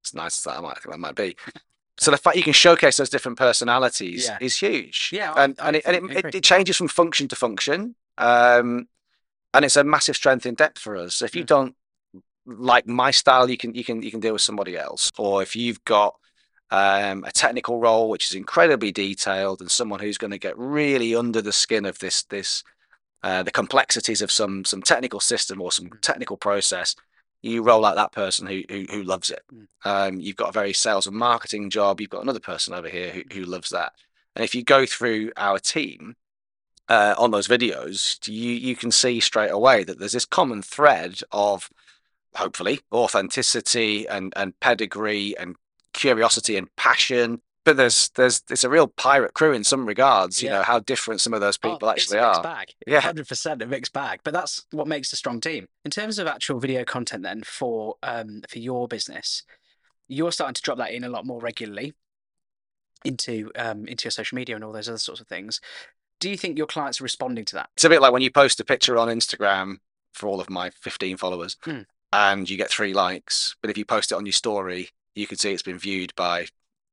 As 0.09 0.13
nice 0.13 0.37
as 0.39 0.43
that 0.43 0.61
might 0.61 0.77
that 0.83 0.99
might 0.99 1.15
be. 1.15 1.35
So 1.99 2.11
the 2.11 2.17
fact 2.17 2.37
you 2.37 2.43
can 2.43 2.53
showcase 2.53 2.97
those 2.97 3.09
different 3.09 3.37
personalities 3.37 4.25
Yeah. 4.27 4.37
is 4.39 4.57
huge. 4.57 5.09
Yeah, 5.11 5.33
I- 5.33 5.43
and 5.45 5.55
I 5.59 5.67
and, 5.67 5.75
it, 5.75 5.85
and 5.85 5.95
it, 5.95 6.25
it, 6.25 6.35
it 6.35 6.43
changes 6.43 6.77
from 6.77 6.87
function 6.87 7.27
to 7.29 7.35
function. 7.35 7.95
Um, 8.17 8.87
and 9.53 9.65
it's 9.65 9.75
a 9.77 9.83
massive 9.83 10.15
strength 10.15 10.45
in 10.45 10.53
depth 10.55 10.79
for 10.79 10.95
us. 10.95 11.21
If 11.21 11.35
you 11.35 11.43
Mm. 11.43 11.47
don't 11.47 11.75
like 12.45 12.87
my 12.87 13.11
style, 13.11 13.49
you 13.49 13.57
can 13.57 13.73
you 13.75 13.83
can 13.83 14.01
you 14.01 14.11
can 14.11 14.19
deal 14.19 14.33
with 14.33 14.41
somebody 14.41 14.77
else. 14.77 15.11
Or 15.17 15.41
if 15.41 15.55
you've 15.55 15.83
got 15.85 16.15
um, 16.69 17.23
a 17.23 17.31
technical 17.31 17.79
role 17.79 18.09
which 18.09 18.27
is 18.27 18.35
incredibly 18.35 18.91
detailed 18.91 19.61
and 19.61 19.71
someone 19.71 19.99
who's 19.99 20.17
going 20.17 20.31
to 20.31 20.37
get 20.37 20.57
really 20.57 21.15
under 21.15 21.41
the 21.41 21.53
skin 21.53 21.85
of 21.85 21.97
this 21.99 22.23
this 22.23 22.63
uh, 23.23 23.41
the 23.41 23.51
complexities 23.51 24.21
of 24.21 24.31
some 24.31 24.63
some 24.65 24.81
technical 24.83 25.19
system 25.19 25.61
or 25.61 25.71
some 25.71 25.89
Mm. 25.89 26.01
technical 26.01 26.37
process, 26.37 26.95
you 27.41 27.61
roll 27.61 27.85
out 27.85 27.95
that 27.95 28.11
person 28.11 28.47
who 28.47 28.63
who, 28.69 28.85
who 28.89 29.03
loves 29.03 29.31
it. 29.31 29.41
Mm. 29.53 29.67
Um, 29.85 30.19
you've 30.19 30.35
got 30.35 30.49
a 30.49 30.53
very 30.53 30.73
sales 30.73 31.07
and 31.07 31.15
marketing 31.15 31.69
job. 31.69 32.01
You've 32.01 32.09
got 32.09 32.23
another 32.23 32.39
person 32.39 32.73
over 32.73 32.89
here 32.89 33.11
who, 33.11 33.23
who 33.33 33.45
loves 33.45 33.69
that. 33.69 33.93
And 34.35 34.43
if 34.43 34.53
you 34.53 34.63
go 34.63 34.85
through 34.85 35.31
our 35.37 35.59
team 35.59 36.15
uh, 36.89 37.15
on 37.17 37.31
those 37.31 37.47
videos, 37.47 38.25
you 38.27 38.51
you 38.51 38.75
can 38.75 38.91
see 38.91 39.19
straight 39.19 39.51
away 39.51 39.83
that 39.83 39.99
there's 39.99 40.11
this 40.13 40.25
common 40.25 40.61
thread 40.61 41.21
of 41.31 41.69
hopefully 42.35 42.81
authenticity 42.91 44.07
and 44.07 44.33
and 44.35 44.59
pedigree 44.59 45.35
and 45.37 45.55
curiosity 45.93 46.57
and 46.57 46.73
passion. 46.75 47.41
But 47.67 47.75
there's 47.75 48.07
there's 48.15 48.43
it's 48.49 48.63
a 48.63 48.69
real 48.69 48.87
pirate 48.87 49.33
crew 49.33 49.51
in 49.51 49.65
some 49.65 49.85
regards. 49.85 50.41
You 50.41 50.47
Yeah. 50.47 50.59
know 50.59 50.63
how 50.63 50.79
different 50.79 51.19
some 51.19 51.33
of 51.33 51.41
those 51.41 51.59
Oh, 51.61 51.71
people 51.73 51.89
it's 51.89 52.03
actually 52.03 52.19
a 52.19 52.21
mixed 52.27 52.39
are. 52.39 52.43
Bag. 52.43 52.73
Yeah. 52.87 53.01
hundred 53.01 53.27
percent 53.27 53.61
a 53.61 53.65
mixed 53.67 53.91
bag. 53.91 54.21
But 54.23 54.33
that's 54.33 54.65
what 54.71 54.87
makes 54.87 55.11
a 55.11 55.17
strong 55.17 55.41
team. 55.41 55.67
In 55.83 55.91
terms 55.91 56.17
of 56.17 56.27
actual 56.27 56.61
video 56.61 56.85
content, 56.85 57.23
then 57.23 57.43
for 57.43 57.95
um 58.03 58.41
for 58.49 58.59
your 58.59 58.87
business, 58.87 59.43
you're 60.07 60.31
starting 60.31 60.53
to 60.53 60.61
drop 60.61 60.77
that 60.77 60.91
in 60.93 61.03
a 61.03 61.09
lot 61.09 61.25
more 61.25 61.41
regularly 61.41 61.93
into 63.03 63.51
um 63.57 63.85
into 63.85 64.05
your 64.05 64.11
social 64.11 64.37
media 64.37 64.55
and 64.55 64.63
all 64.63 64.71
those 64.71 64.87
other 64.87 64.97
sorts 64.97 65.19
of 65.19 65.27
things. 65.27 65.59
Do 66.21 66.29
you 66.29 66.37
think 66.37 66.57
your 66.57 66.67
clients 66.67 67.01
are 67.01 67.03
responding 67.03 67.43
to 67.43 67.55
that? 67.55 67.69
It's 67.75 67.83
a 67.83 67.89
bit 67.89 68.01
like 68.01 68.13
when 68.13 68.21
you 68.21 68.31
post 68.31 68.61
a 68.61 68.63
picture 68.63 68.97
on 68.97 69.09
Instagram 69.09 69.79
for 70.13 70.27
all 70.29 70.39
of 70.39 70.49
my 70.49 70.69
15 70.69 71.17
followers, 71.17 71.57
Hmm. 71.65 71.81
and 72.13 72.49
you 72.49 72.55
get 72.55 72.69
three 72.69 72.93
likes. 72.93 73.57
But 73.61 73.69
if 73.71 73.77
you 73.77 73.83
post 73.83 74.13
it 74.13 74.15
on 74.15 74.25
your 74.25 74.31
story, 74.31 74.91
you 75.15 75.27
can 75.27 75.37
see 75.37 75.51
it's 75.51 75.61
been 75.63 75.77
viewed 75.77 76.15
by 76.15 76.47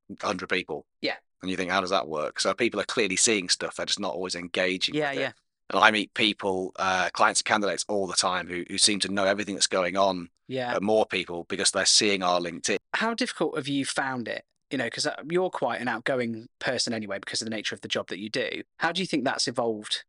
100 0.09 0.49
people. 0.49 0.87
Yeah. 1.01 1.15
And 1.43 1.51
you 1.51 1.57
think, 1.57 1.71
how 1.71 1.81
does 1.81 1.91
that 1.91 2.09
work? 2.09 2.41
So 2.41 2.55
people 2.55 2.81
are 2.81 2.85
clearly 2.85 3.17
seeing 3.17 3.49
stuff, 3.49 3.77
they're 3.77 3.87
just 3.87 4.01
not 4.01 4.15
always 4.15 4.35
engaging. 4.35 4.95
Yeah, 4.95 5.13
yeah. 5.13 5.33
And 5.71 5.83
I 5.83 5.91
meet 5.91 6.13
people, 6.15 6.73
uh, 6.77 7.09
clients 7.13 7.41
and 7.41 7.47
candidates 7.47 7.85
all 7.89 8.07
the 8.07 8.15
time 8.15 8.47
who, 8.49 8.65
who 8.69 8.79
seem 8.79 9.01
to 9.01 9.09
know 9.13 9.25
everything 9.25 9.55
that's 9.55 9.67
going 9.67 9.97
on, 9.97 10.29
Yeah. 10.49 10.75
uh, 10.75 10.81
more 10.81 11.07
people 11.07 11.45
because 11.49 11.71
they're 11.71 11.87
seeing 11.87 12.23
our 12.23 12.41
LinkedIn. 12.41 12.77
How 12.95 13.15
difficult 13.15 13.57
have 13.57 13.69
you 13.69 13.85
found 13.85 14.29
it? 14.29 14.45
You 14.71 14.79
know, 14.79 14.85
because 14.85 15.07
you're 15.31 15.51
quite 15.51 15.81
an 15.81 15.89
outgoing 15.89 16.47
person 16.59 16.93
anyway, 16.93 17.19
because 17.19 17.41
of 17.43 17.47
the 17.47 17.55
nature 17.55 17.75
of 17.75 17.81
the 17.83 17.89
job 17.89 18.09
that 18.09 18.19
you 18.19 18.29
do. 18.31 18.63
How 18.79 18.93
do 18.93 19.01
you 19.01 19.07
think 19.07 19.25
that's 19.25 19.47
evolved 19.49 20.05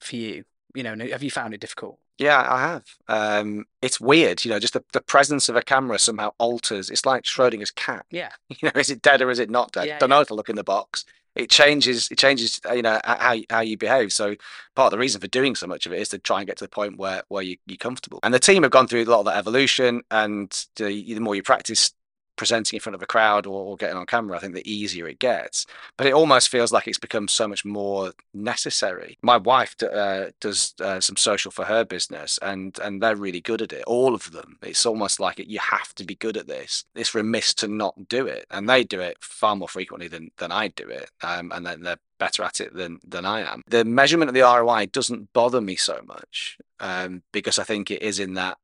for 0.00 0.16
you? 0.16 0.44
You 0.74 0.82
know, 0.82 0.96
have 1.10 1.22
you 1.22 1.30
found 1.30 1.54
it 1.54 1.60
difficult? 1.60 1.98
Yeah, 2.18 2.44
I 2.52 2.60
have. 2.60 2.84
Um, 3.08 3.64
it's 3.80 4.00
weird, 4.00 4.44
you 4.44 4.50
know, 4.50 4.58
just 4.58 4.72
the, 4.74 4.82
the 4.92 5.00
presence 5.00 5.48
of 5.48 5.54
a 5.56 5.62
camera 5.62 5.98
somehow 5.98 6.32
alters. 6.38 6.90
It's 6.90 7.06
like 7.06 7.24
Schrodinger's 7.24 7.70
cat. 7.70 8.04
Yeah. 8.10 8.30
You 8.60 8.70
know, 8.74 8.80
is 8.80 8.90
it 8.90 9.02
dead 9.02 9.22
or 9.22 9.30
is 9.30 9.38
it 9.38 9.50
not 9.50 9.72
dead? 9.72 9.86
Yeah, 9.86 9.98
Don't 9.98 10.10
yeah. 10.10 10.16
know 10.18 10.24
to 10.24 10.34
look 10.34 10.48
in 10.48 10.56
the 10.56 10.64
box. 10.64 11.04
It 11.36 11.48
changes. 11.50 12.10
It 12.10 12.18
changes. 12.18 12.60
uh, 12.68 12.72
You 12.72 12.82
know 12.82 13.00
how 13.04 13.32
you- 13.32 13.44
how 13.48 13.60
you 13.60 13.76
behave. 13.78 14.12
So 14.12 14.34
part 14.74 14.86
of 14.86 14.90
the 14.90 14.98
reason 14.98 15.20
for 15.20 15.28
doing 15.28 15.54
so 15.54 15.68
much 15.68 15.86
of 15.86 15.92
it 15.92 16.00
is 16.00 16.08
to 16.08 16.18
try 16.18 16.38
and 16.40 16.46
get 16.48 16.56
to 16.56 16.64
the 16.64 16.68
point 16.68 16.96
where 16.98 17.22
where 17.28 17.44
you, 17.44 17.56
you're 17.66 17.76
comfortable. 17.76 18.18
And 18.24 18.34
the 18.34 18.40
team 18.40 18.64
have 18.64 18.72
gone 18.72 18.88
through 18.88 19.04
a 19.04 19.04
lot 19.04 19.20
of 19.20 19.26
that 19.26 19.36
evolution. 19.36 20.02
And 20.10 20.50
the, 20.74 21.14
the 21.14 21.20
more 21.20 21.36
you 21.36 21.44
practice 21.44 21.92
presenting 22.38 22.78
in 22.78 22.80
front 22.80 22.94
of 22.94 23.02
a 23.02 23.06
crowd 23.06 23.46
or, 23.46 23.62
or 23.62 23.76
getting 23.76 23.98
on 23.98 24.06
camera, 24.06 24.36
I 24.36 24.40
think 24.40 24.54
the 24.54 24.70
easier 24.70 25.06
it 25.06 25.18
gets. 25.18 25.66
But 25.98 26.06
it 26.06 26.14
almost 26.14 26.48
feels 26.48 26.72
like 26.72 26.88
it's 26.88 26.98
become 26.98 27.28
so 27.28 27.46
much 27.46 27.64
more 27.66 28.12
necessary. 28.32 29.18
My 29.20 29.36
wife 29.36 29.76
d- 29.76 29.88
uh, 29.92 30.30
does 30.40 30.74
uh, 30.80 31.00
some 31.00 31.16
social 31.16 31.50
for 31.50 31.66
her 31.66 31.84
business, 31.84 32.38
and 32.40 32.78
and 32.82 33.02
they're 33.02 33.16
really 33.16 33.42
good 33.42 33.60
at 33.60 33.72
it. 33.72 33.84
All 33.86 34.14
of 34.14 34.32
them. 34.32 34.56
It's 34.62 34.86
almost 34.86 35.20
like 35.20 35.38
it, 35.38 35.48
you 35.48 35.58
have 35.58 35.94
to 35.96 36.04
be 36.04 36.14
good 36.14 36.38
at 36.38 36.46
this. 36.46 36.84
It's 36.94 37.14
remiss 37.14 37.52
to 37.54 37.68
not 37.68 38.08
do 38.08 38.26
it, 38.26 38.46
and 38.50 38.68
they 38.68 38.84
do 38.84 39.00
it 39.00 39.18
far 39.20 39.56
more 39.56 39.68
frequently 39.68 40.08
than 40.08 40.30
than 40.38 40.52
I 40.52 40.68
do 40.68 40.88
it. 40.88 41.10
Um, 41.22 41.52
and 41.54 41.66
then 41.66 41.82
they're 41.82 41.98
better 42.18 42.44
at 42.44 42.60
it 42.60 42.72
than 42.74 43.00
than 43.06 43.26
I 43.26 43.40
am. 43.40 43.62
The 43.66 43.84
measurement 43.84 44.28
of 44.28 44.34
the 44.34 44.42
ROI 44.42 44.86
doesn't 44.86 45.32
bother 45.32 45.60
me 45.60 45.76
so 45.76 46.00
much 46.06 46.58
um, 46.80 47.22
because 47.32 47.58
I 47.58 47.64
think 47.64 47.90
it 47.90 48.02
is 48.02 48.20
in 48.20 48.34
that 48.34 48.58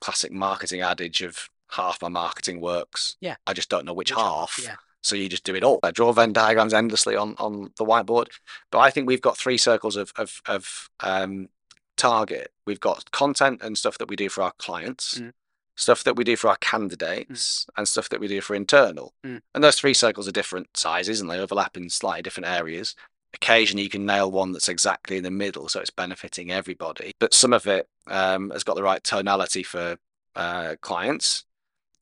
classic 0.00 0.32
marketing 0.32 0.80
adage 0.80 1.22
of 1.22 1.48
half 1.74 2.00
my 2.02 2.08
marketing 2.08 2.60
works. 2.60 3.16
Yeah. 3.20 3.36
I 3.46 3.52
just 3.52 3.68
don't 3.68 3.84
know 3.84 3.94
which, 3.94 4.10
Which 4.10 4.18
half. 4.18 4.60
Yeah. 4.62 4.76
So 5.02 5.16
you 5.16 5.28
just 5.28 5.44
do 5.44 5.54
it 5.54 5.62
all. 5.62 5.80
I 5.82 5.90
draw 5.90 6.12
Venn 6.12 6.32
diagrams 6.32 6.72
endlessly 6.72 7.14
on 7.14 7.34
on 7.38 7.70
the 7.76 7.84
whiteboard, 7.84 8.28
but 8.70 8.78
I 8.78 8.90
think 8.90 9.06
we've 9.06 9.20
got 9.20 9.36
three 9.36 9.58
circles 9.58 9.96
of 9.96 10.12
of 10.16 10.40
of 10.46 10.88
um, 11.00 11.48
target. 11.96 12.52
We've 12.66 12.80
got 12.80 13.10
content 13.10 13.60
and 13.62 13.76
stuff 13.76 13.98
that 13.98 14.08
we 14.08 14.16
do 14.16 14.28
for 14.30 14.42
our 14.42 14.52
clients, 14.58 15.18
Mm. 15.18 15.32
stuff 15.76 16.04
that 16.04 16.16
we 16.16 16.24
do 16.24 16.36
for 16.36 16.48
our 16.48 16.56
candidates, 16.56 17.66
and 17.76 17.86
stuff 17.86 18.08
that 18.08 18.20
we 18.20 18.28
do 18.28 18.40
for 18.40 18.54
internal. 18.56 19.12
Mm. 19.26 19.42
And 19.54 19.62
those 19.64 19.76
three 19.78 19.94
circles 19.94 20.26
are 20.26 20.32
different 20.32 20.74
sizes 20.76 21.20
and 21.20 21.28
they 21.30 21.38
overlap 21.38 21.76
in 21.76 21.90
slightly 21.90 22.22
different 22.22 22.48
areas. 22.48 22.94
Occasionally, 23.34 23.82
you 23.82 23.90
can 23.90 24.06
nail 24.06 24.30
one 24.30 24.52
that's 24.52 24.68
exactly 24.68 25.16
in 25.16 25.24
the 25.24 25.30
middle, 25.30 25.68
so 25.68 25.80
it's 25.80 25.90
benefiting 25.90 26.50
everybody. 26.50 27.12
But 27.18 27.34
some 27.34 27.52
of 27.52 27.66
it 27.66 27.88
um, 28.06 28.50
has 28.50 28.62
got 28.64 28.76
the 28.76 28.82
right 28.82 29.02
tonality 29.02 29.64
for 29.64 29.96
uh, 30.36 30.76
clients. 30.80 31.44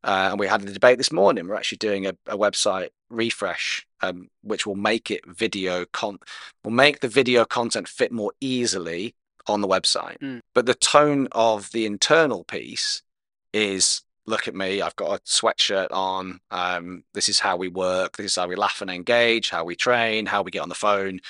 Uh, 0.04 0.28
and 0.30 0.40
we 0.40 0.46
had 0.46 0.62
a 0.62 0.72
debate 0.72 0.98
this 0.98 1.12
morning. 1.12 1.46
We're 1.46 1.54
actually 1.54 1.78
doing 1.78 2.06
a, 2.06 2.10
a 2.26 2.36
website 2.36 2.88
refresh, 3.10 3.86
um, 4.00 4.28
which 4.42 4.66
will 4.66 4.74
make 4.74 5.10
it 5.10 5.24
video 5.26 5.84
con, 5.86 6.18
will 6.64 6.72
make 6.72 7.00
the 7.00 7.08
video 7.08 7.44
content 7.44 7.88
fit 7.88 8.10
more 8.10 8.32
easily 8.40 9.14
on 9.46 9.60
the 9.60 9.68
website. 9.68 10.18
Mm. 10.18 10.40
But 10.54 10.66
the 10.66 10.74
tone 10.74 11.28
of 11.32 11.70
the 11.72 11.86
internal 11.86 12.44
piece 12.44 13.02
is 13.52 14.02
look 14.26 14.46
at 14.46 14.54
me, 14.54 14.80
I've 14.80 14.96
got 14.96 15.18
a 15.18 15.22
sweatshirt 15.22 15.88
on. 15.90 16.40
Um, 16.50 17.04
this 17.12 17.28
is 17.28 17.40
how 17.40 17.56
we 17.56 17.68
work. 17.68 18.16
This 18.16 18.26
is 18.26 18.36
how 18.36 18.46
we 18.46 18.56
laugh 18.56 18.80
and 18.80 18.90
engage, 18.90 19.50
how 19.50 19.64
we 19.64 19.74
train, 19.74 20.26
how 20.26 20.42
we 20.42 20.50
get 20.50 20.62
on 20.62 20.68
the 20.68 20.74
phone, 20.74 21.20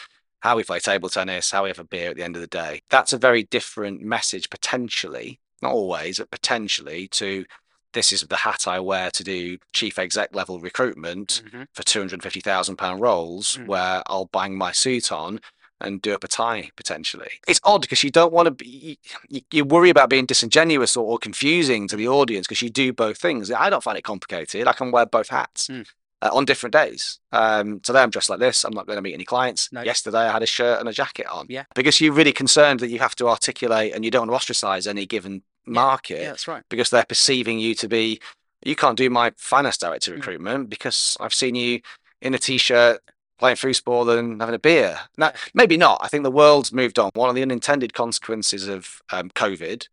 how 0.40 0.56
we 0.56 0.64
play 0.64 0.78
table 0.78 1.08
tennis, 1.08 1.50
how 1.50 1.62
we 1.62 1.70
have 1.70 1.78
a 1.78 1.84
beer 1.84 2.10
at 2.10 2.16
the 2.16 2.22
end 2.22 2.36
of 2.36 2.42
the 2.42 2.48
day. 2.48 2.82
That's 2.90 3.12
a 3.12 3.18
very 3.18 3.44
different 3.44 4.02
message, 4.02 4.50
potentially, 4.50 5.40
not 5.62 5.72
always, 5.72 6.18
but 6.18 6.30
potentially 6.30 7.08
to 7.08 7.44
this 7.92 8.12
is 8.12 8.22
the 8.22 8.36
hat 8.36 8.66
I 8.66 8.80
wear 8.80 9.10
to 9.10 9.24
do 9.24 9.58
chief 9.72 9.98
exec 9.98 10.34
level 10.34 10.60
recruitment 10.60 11.42
Mhm. 11.52 11.66
for 11.72 11.82
two 11.82 11.98
hundred 12.00 12.22
fifty 12.22 12.40
thousand 12.40 12.76
pound 12.76 13.00
roles, 13.00 13.56
Mm. 13.58 13.66
where 13.66 14.02
I'll 14.06 14.26
bang 14.26 14.56
my 14.56 14.72
suit 14.72 15.12
on 15.12 15.40
and 15.80 16.00
do 16.00 16.14
up 16.14 16.22
a 16.22 16.28
tie 16.28 16.70
potentially. 16.76 17.40
It's 17.48 17.60
odd 17.64 17.80
because 17.82 18.04
you 18.04 18.10
don't 18.10 18.32
want 18.32 18.46
to 18.46 18.52
be, 18.52 18.98
you, 19.28 19.40
you 19.50 19.64
worry 19.64 19.90
about 19.90 20.08
being 20.10 20.26
disingenuous 20.26 20.96
or, 20.96 21.04
or 21.04 21.18
confusing 21.18 21.88
to 21.88 21.96
the 21.96 22.06
audience 22.08 22.46
because 22.46 22.62
you 22.62 22.70
do 22.70 22.92
both 22.92 23.18
things. 23.18 23.50
I 23.50 23.68
don't 23.68 23.82
find 23.82 23.98
it 23.98 24.04
complicated. 24.04 24.68
I 24.68 24.74
can 24.74 24.92
wear 24.92 25.06
both 25.06 25.28
hats. 25.28 25.66
Mm. 25.68 25.86
Uh, 26.24 26.30
on 26.32 26.44
different 26.44 26.72
days. 26.72 27.18
Um, 27.32 27.80
today 27.80 27.98
I'm 28.00 28.10
dressed 28.10 28.30
like 28.30 28.38
this. 28.38 28.64
I'm 28.64 28.72
not 28.72 28.86
going 28.86 28.96
to 28.96 29.02
meet 29.02 29.12
any 29.14 29.24
clients. 29.24 29.72
No. 29.72 29.82
Yesterday 29.82 30.18
I 30.18 30.30
had 30.30 30.44
a 30.44 30.46
shirt 30.46 30.78
and 30.78 30.88
a 30.88 30.92
jacket 30.92 31.26
on. 31.26 31.46
Yeah. 31.48 31.64
Because 31.74 32.00
you're 32.00 32.12
really 32.12 32.32
concerned 32.32 32.78
that 32.78 32.90
you 32.90 33.00
have 33.00 33.16
to 33.16 33.26
articulate 33.28 33.92
and 33.92 34.04
you 34.04 34.12
don't 34.12 34.28
want 34.28 34.30
to 34.30 34.36
ostracize 34.36 34.86
any 34.86 35.04
given 35.04 35.42
market 35.66 36.20
Yeah, 36.20 36.28
that's 36.30 36.48
right. 36.48 36.62
because 36.68 36.90
they're 36.90 37.04
perceiving 37.04 37.58
you 37.58 37.74
to 37.76 37.88
be 37.88 38.20
you 38.64 38.76
can't 38.76 38.96
do 38.96 39.10
my 39.10 39.32
finance 39.36 39.76
director 39.76 40.12
Mm. 40.12 40.16
recruitment 40.16 40.68
because 40.70 41.16
I've 41.20 41.34
seen 41.34 41.54
you 41.56 41.80
in 42.20 42.32
a 42.34 42.38
t-shirt 42.38 43.00
playing 43.38 43.56
foosball 43.56 44.16
and 44.16 44.40
having 44.40 44.54
a 44.54 44.58
beer. 44.60 45.00
Now, 45.18 45.32
maybe 45.52 45.76
not. 45.76 45.98
I 46.00 46.06
think 46.06 46.22
the 46.22 46.30
world's 46.30 46.72
moved 46.72 46.98
on. 47.00 47.10
One 47.14 47.28
of 47.28 47.34
the 47.34 47.42
unintended 47.42 47.92
consequences 47.92 48.68
of 48.68 49.02
um, 49.10 49.30
COVID 49.30 49.88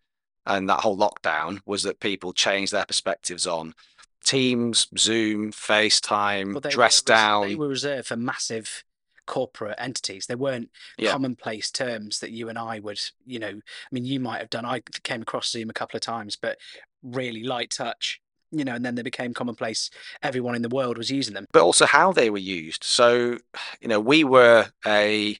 and 0.45 0.69
that 0.69 0.81
whole 0.81 0.95
lockdown 0.97 1.59
was 1.65 1.81
that 1.83 1.99
people 1.99 2.31
changed 2.31 2.71
their 2.71 2.85
perspectives 2.85 3.47
on 3.47 3.73
Teams, 4.23 4.88
Zoom, 4.97 5.51
FaceTime, 5.51 6.53
Well, 6.53 6.61
dress 6.71 7.01
down. 7.01 7.47
They 7.47 7.55
were 7.55 7.67
reserved 7.69 8.07
for 8.09 8.17
massive 8.17 8.83
corporate 9.29 9.75
entities. 9.77 10.25
They 10.25 10.36
weren't 10.36 10.69
Yeah. 10.98 11.12
commonplace 11.12 11.71
terms 11.71 12.19
that 12.19 12.31
you 12.31 12.50
and 12.50 12.57
I 12.57 12.79
would, 12.79 13.00
you 13.25 13.39
know, 13.39 13.48
I 13.48 13.89
mean, 13.91 14.03
you 14.05 14.19
might 14.19 14.39
have 14.39 14.50
done. 14.50 14.65
I 14.65 14.81
came 15.03 15.21
across 15.21 15.50
Zoom 15.50 15.69
a 15.69 15.74
couple 15.74 15.95
of 15.98 16.01
times, 16.01 16.36
but 16.36 16.57
really 17.03 17.43
light 17.43 17.69
touch, 17.69 18.19
you 18.51 18.65
know, 18.65 18.74
and 18.75 18.83
then 18.83 18.95
they 18.95 19.03
became 19.03 19.33
commonplace. 19.33 19.89
Everyone 20.24 20.55
in 20.55 20.63
the 20.63 20.69
world 20.69 20.98
was 20.98 21.12
using 21.12 21.33
them. 21.36 21.45
but 21.53 21.62
also 21.62 21.86
how 21.86 22.12
they 22.12 22.29
were 22.29 22.38
used. 22.62 22.83
So, 22.83 23.38
you 23.79 23.88
know, 23.88 24.00
we 24.00 24.24
were 24.24 24.71
a 24.86 25.38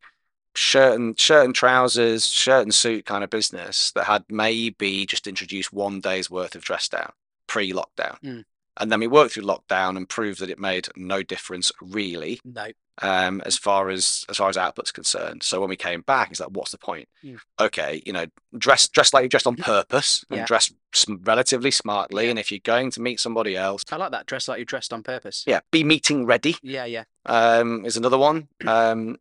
shirt 0.56 0.96
and 1.00 1.20
shirt 1.20 1.46
and 1.46 1.56
trousers, 1.56 2.28
shirt 2.28 2.64
and 2.64 2.74
suit 2.74 3.06
kind 3.06 3.24
of 3.24 3.30
business 3.30 3.92
that 3.92 4.06
had 4.06 4.24
maybe 4.30 5.06
just 5.06 5.28
introduced 5.28 5.74
one 5.74 6.00
day's 6.00 6.30
worth 6.30 6.56
of 6.56 6.64
dress 6.64 6.88
down 6.88 7.12
pre-lockdown. 7.48 8.20
Mm. 8.22 8.44
And 8.78 8.92
then 8.92 9.00
we 9.00 9.08
worked 9.08 9.34
through 9.34 9.44
lockdown 9.44 9.98
and 9.98 10.08
proved 10.08 10.40
that 10.40 10.50
it 10.50 10.60
made 10.60 10.88
no 10.96 11.22
difference 11.24 11.72
really 11.82 12.40
No, 12.46 12.68
um, 13.02 13.42
as 13.46 13.58
far 13.58 13.90
as 13.90 14.26
as 14.30 14.38
far 14.38 14.50
as 14.50 14.58
output's 14.58 14.92
concerned. 14.92 15.44
So 15.44 15.60
when 15.60 15.70
we 15.70 15.76
came 15.76 16.02
back, 16.02 16.32
it's 16.32 16.40
like, 16.40 16.50
what's 16.52 16.72
the 16.72 16.78
point? 16.78 17.08
Mm. 17.24 17.40
Okay, 17.60 18.02
you 18.06 18.14
know, 18.14 18.26
dress 18.58 18.88
dress 18.88 19.14
like 19.14 19.24
you 19.24 19.30
dressed 19.30 19.48
on 19.48 19.56
purpose 19.56 20.26
and 20.30 20.40
Yeah. 20.40 20.46
dress 20.46 20.72
relatively 21.08 21.72
smartly. 21.72 22.26
Yeah. 22.26 22.30
And 22.32 22.40
if 22.40 22.52
you're 22.52 22.60
going 22.64 22.92
to 22.92 23.02
meet 23.02 23.20
somebody 23.20 23.56
else, 23.56 23.84
I 23.92 23.96
like 23.98 24.12
that. 24.12 24.26
Dress 24.26 24.48
like 24.48 24.58
you're 24.58 24.66
dressed 24.66 24.92
on 24.94 25.04
purpose. 25.04 25.44
yeah, 25.48 25.60
be 25.72 25.84
meeting 25.84 26.26
ready 26.26 26.56
Yeah, 26.62 26.86
yeah. 26.86 27.04
um, 27.26 27.86
is 27.86 27.98
another 27.98 28.18
one. 28.18 28.48
Um, 28.68 29.18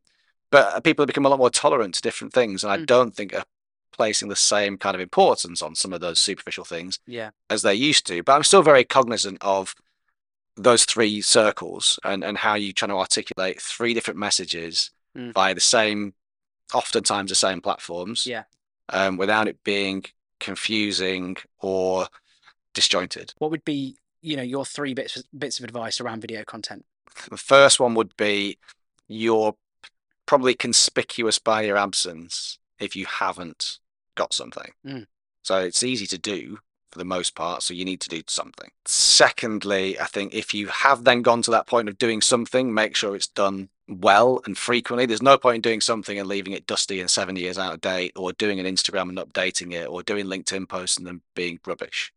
but 0.51 0.83
people 0.83 1.03
have 1.03 1.09
become 1.09 1.27
a 1.27 1.29
lot 1.29 1.39
more 1.39 1.51
tolerant 1.51 1.95
to 1.97 2.01
different 2.03 2.33
things, 2.33 2.65
and 2.65 2.73
I 2.73 2.79
Mm. 2.79 2.87
don't 2.87 3.15
think 3.15 3.35
are 3.35 3.45
placing 3.93 4.29
the 4.29 4.37
same 4.37 4.79
kind 4.79 4.95
of 4.95 5.01
importance 5.01 5.61
on 5.61 5.75
some 5.75 5.93
of 5.93 6.01
those 6.01 6.19
superficial 6.19 6.65
things 6.65 6.99
Yeah. 7.07 7.31
as 7.51 7.63
they 7.63 7.75
used 7.75 8.07
to. 8.07 8.23
But 8.23 8.33
I'm 8.35 8.45
still 8.45 8.63
very 8.63 8.85
cognizant 8.85 9.39
of 9.43 9.75
those 10.59 10.85
three 10.85 11.21
circles 11.21 11.99
and, 12.05 12.25
and 12.25 12.37
how 12.37 12.55
you 12.55 12.73
try 12.73 12.89
to 12.89 12.95
articulate 12.95 13.61
three 13.63 13.95
different 13.95 14.19
messages 14.19 14.91
Mm. 15.17 15.33
via 15.33 15.55
the 15.55 15.61
same, 15.61 16.13
oftentimes 16.75 17.31
the 17.31 17.35
same 17.35 17.61
platforms, 17.63 18.27
Yeah. 18.27 18.45
um, 18.91 19.17
without 19.17 19.49
it 19.49 19.65
being 19.65 20.05
confusing 20.39 21.37
or 21.61 22.09
disjointed. 22.75 23.33
What 23.39 23.51
would 23.51 23.65
be, 23.65 23.97
you 24.21 24.37
know, 24.37 24.43
your 24.43 24.65
three 24.67 24.95
bits 24.95 25.23
bits 25.37 25.59
of 25.59 25.65
advice 25.65 26.01
around 26.01 26.21
video 26.21 26.45
content? 26.45 26.85
The 27.31 27.37
first 27.39 27.81
one 27.81 27.95
would 27.95 28.17
be 28.17 28.59
you're 29.09 29.57
probably 30.27 30.55
conspicuous 30.55 31.39
by 31.39 31.63
your 31.63 31.79
absence 31.79 32.59
if 32.79 32.95
you 32.95 33.07
haven't 33.07 33.79
got 34.15 34.35
something. 34.35 34.73
Mm. 34.87 35.07
So 35.43 35.59
it's 35.61 35.83
easy 35.83 36.07
to 36.09 36.19
do 36.19 36.59
for 36.91 36.99
the 36.99 37.05
most 37.05 37.35
part. 37.35 37.63
So 37.63 37.75
you 37.75 37.85
need 37.85 38.01
to 38.01 38.09
do 38.09 38.23
something. 38.27 38.71
Secondly, 38.87 39.99
I 39.99 40.07
think 40.07 40.35
if 40.35 40.55
you 40.55 40.69
have 40.69 41.05
then 41.05 41.23
gone 41.23 41.43
to 41.43 41.51
that 41.51 41.67
point 41.67 41.89
of 41.89 41.99
doing 41.99 42.21
something, 42.21 42.73
make 42.73 42.97
sure 42.97 43.15
it's 43.15 43.27
done 43.29 43.69
well 43.89 44.41
and 44.45 44.57
frequently. 44.57 45.07
There's 45.07 45.23
no 45.23 45.39
point 45.39 45.57
in 45.57 45.61
doing 45.63 45.81
something 45.81 46.19
and 46.19 46.29
leaving 46.29 46.53
it 46.53 46.67
dusty 46.67 47.01
and 47.01 47.11
seven 47.11 47.37
years 47.37 47.59
out 47.59 47.75
of 47.75 47.81
date, 47.81 48.13
or 48.17 48.33
doing 48.33 48.61
an 48.61 48.67
Instagram 48.67 49.09
and 49.09 49.19
updating 49.19 49.73
it, 49.73 49.89
or 49.89 50.03
doing 50.03 50.27
LinkedIn 50.27 50.69
posts 50.69 50.97
and 50.97 51.07
then 51.07 51.23
being 51.35 51.59
rubbish. 51.67 52.13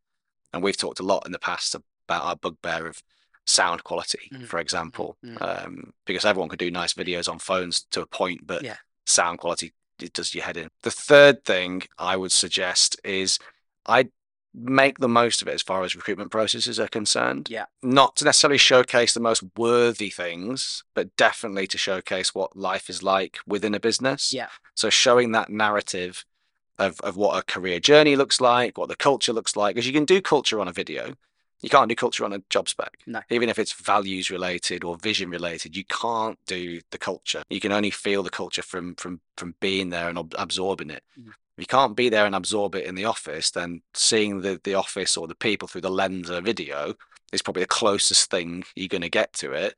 And 0.54 0.62
we've 0.62 0.78
talked 0.78 1.00
a 1.00 1.04
lot 1.04 1.26
in 1.26 1.32
the 1.32 1.40
past 1.40 1.76
about 1.76 2.24
our 2.24 2.36
bugbear 2.36 2.88
of 2.88 3.02
sound 3.46 3.84
quality, 3.84 4.30
Mm, 4.32 4.46
for 4.46 4.60
example, 4.60 5.18
mm. 5.26 5.42
um, 5.42 5.94
because 6.06 6.26
everyone 6.26 6.50
can 6.50 6.58
do 6.58 6.70
nice 6.72 6.94
videos 6.94 7.30
on 7.30 7.40
phones 7.40 7.84
to 7.92 8.02
a 8.02 8.06
point, 8.06 8.46
but 8.46 8.64
Yeah. 8.64 8.78
sound 9.06 9.40
quality 9.40 9.74
it 10.00 10.14
does 10.14 10.34
your 10.34 10.44
head 10.44 10.58
in. 10.58 10.70
The 10.82 10.92
third 10.92 11.44
thing 11.46 11.84
I 11.98 12.18
would 12.18 12.32
suggest 12.32 13.00
is 13.04 13.40
I 13.86 14.10
make 14.54 15.00
the 15.00 15.08
most 15.08 15.42
of 15.42 15.48
it 15.48 15.54
as 15.54 15.62
far 15.62 15.84
as 15.84 15.96
recruitment 15.96 16.32
processes 16.32 16.80
are 16.80 16.88
concerned. 16.88 17.48
Yeah. 17.50 17.66
Not 17.82 18.16
to 18.18 18.26
necessarily 18.26 18.58
showcase 18.58 19.14
the 19.14 19.20
most 19.20 19.44
worthy 19.58 20.10
things, 20.10 20.84
but 20.94 21.16
definitely 21.16 21.68
to 21.68 21.78
showcase 21.78 22.36
what 22.36 22.56
life 22.56 22.90
is 22.90 23.02
like 23.02 23.40
within 23.48 23.74
a 23.74 23.80
business. 23.80 24.34
Yeah. 24.34 24.50
So 24.76 24.90
showing 24.90 25.32
that 25.32 25.50
narrative 25.50 26.26
of, 26.78 27.00
of 27.02 27.16
what 27.16 27.38
a 27.38 27.44
career 27.44 27.80
journey 27.80 28.16
looks 28.16 28.42
like, 28.42 28.78
what 28.78 28.90
the 28.90 28.96
culture 28.96 29.34
looks 29.34 29.56
like, 29.56 29.76
because 29.76 29.88
you 29.88 29.94
can 29.94 30.06
do 30.06 30.22
culture 30.22 30.60
on 30.60 30.68
a 30.68 30.74
video. 30.74 31.14
You 31.62 31.70
can't 31.70 31.88
do 31.88 31.96
culture 31.96 32.26
on 32.26 32.34
a 32.34 32.42
job 32.50 32.68
spec. 32.68 32.98
No. 33.06 33.22
Even 33.30 33.48
if 33.48 33.60
it's 33.60 33.72
values 33.72 34.32
related 34.32 34.84
or 34.84 34.98
vision 34.98 35.30
related, 35.30 35.78
you 35.78 35.84
can't 35.86 36.40
do 36.48 36.82
the 36.90 36.98
culture. 36.98 37.44
You 37.52 37.60
can 37.60 37.72
only 37.72 37.92
feel 37.92 38.24
the 38.24 38.32
culture 38.32 38.64
from 38.64 38.96
from 38.96 39.22
from 39.38 39.54
being 39.60 39.92
there 39.92 40.10
and 40.10 40.18
ob- 40.18 40.34
absorbing 40.40 40.90
it. 40.90 41.04
Mm. 41.20 41.34
If 41.58 41.64
you 41.64 41.66
can't 41.68 41.96
be 41.96 42.10
there 42.10 42.26
and 42.26 42.36
absorb 42.36 42.76
it 42.76 42.86
in 42.86 42.96
the 42.96 43.06
office, 43.06 43.52
then 43.52 43.82
seeing 43.94 44.42
the 44.42 44.60
the 44.64 44.76
office 44.76 45.18
or 45.18 45.28
the 45.28 45.36
people 45.36 45.68
through 45.68 45.82
the 45.82 45.92
lens 45.92 46.30
of 46.30 46.38
a 46.38 46.42
video 46.42 46.96
is 47.34 47.42
probably 47.42 47.64
the 47.64 47.68
closest 47.68 48.30
thing 48.30 48.64
you're 48.76 48.88
going 48.88 49.02
to 49.02 49.10
get 49.10 49.34
to 49.34 49.52
it. 49.52 49.76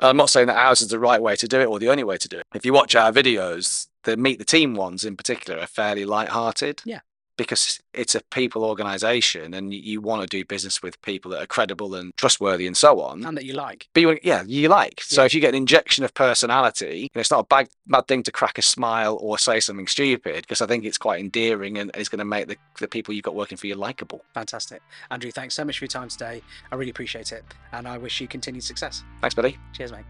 I'm 0.00 0.16
not 0.16 0.30
saying 0.30 0.48
that 0.48 0.56
ours 0.56 0.82
is 0.82 0.88
the 0.88 0.98
right 0.98 1.22
way 1.22 1.36
to 1.36 1.46
do 1.46 1.60
it 1.60 1.66
or 1.66 1.78
the 1.78 1.88
only 1.88 2.04
way 2.04 2.16
to 2.18 2.28
do 2.28 2.38
it. 2.38 2.46
If 2.54 2.64
you 2.64 2.72
watch 2.72 2.96
our 2.96 3.12
videos, 3.12 3.86
the 4.02 4.16
meet 4.16 4.38
the 4.38 4.44
team 4.44 4.74
ones 4.74 5.04
in 5.04 5.16
particular 5.16 5.60
are 5.60 5.66
fairly 5.66 6.04
light-hearted. 6.04 6.82
Yeah. 6.84 7.00
Because 7.36 7.80
it's 7.92 8.14
a 8.14 8.20
people 8.30 8.64
organization 8.64 9.54
and 9.54 9.72
you, 9.72 9.80
you 9.80 10.00
want 10.00 10.22
to 10.22 10.28
do 10.28 10.44
business 10.44 10.82
with 10.82 11.00
people 11.02 11.30
that 11.32 11.42
are 11.42 11.46
credible 11.46 11.94
and 11.94 12.16
trustworthy 12.16 12.66
and 12.66 12.76
so 12.76 13.00
on. 13.00 13.24
And 13.24 13.36
that 13.36 13.44
you 13.44 13.54
like. 13.54 13.88
But 13.92 14.00
you, 14.00 14.18
yeah, 14.22 14.44
you 14.46 14.68
like. 14.68 15.00
So 15.02 15.24
if 15.24 15.34
you 15.34 15.40
get 15.40 15.50
an 15.50 15.56
injection 15.56 16.04
of 16.04 16.14
personality, 16.14 16.98
you 16.98 17.08
know, 17.14 17.20
it's 17.20 17.30
not 17.30 17.40
a 17.40 17.44
bad, 17.44 17.68
bad 17.86 18.06
thing 18.06 18.22
to 18.24 18.32
crack 18.32 18.58
a 18.58 18.62
smile 18.62 19.18
or 19.20 19.38
say 19.38 19.60
something 19.60 19.86
stupid 19.86 20.42
because 20.42 20.60
I 20.60 20.66
think 20.66 20.84
it's 20.84 20.98
quite 20.98 21.20
endearing 21.20 21.78
and 21.78 21.90
it's 21.94 22.08
going 22.08 22.20
to 22.20 22.24
make 22.24 22.48
the, 22.48 22.56
the 22.78 22.88
people 22.88 23.14
you've 23.14 23.24
got 23.24 23.34
working 23.34 23.58
for 23.58 23.66
you 23.66 23.74
likable. 23.74 24.24
Fantastic. 24.34 24.82
Andrew, 25.10 25.30
thanks 25.30 25.54
so 25.54 25.64
much 25.64 25.78
for 25.78 25.84
your 25.84 25.90
time 25.90 26.08
today. 26.08 26.42
I 26.70 26.76
really 26.76 26.90
appreciate 26.90 27.32
it. 27.32 27.44
And 27.72 27.88
I 27.88 27.98
wish 27.98 28.20
you 28.20 28.28
continued 28.28 28.64
success. 28.64 29.02
Thanks, 29.20 29.34
buddy. 29.34 29.58
Cheers, 29.72 29.92
mate. 29.92 30.04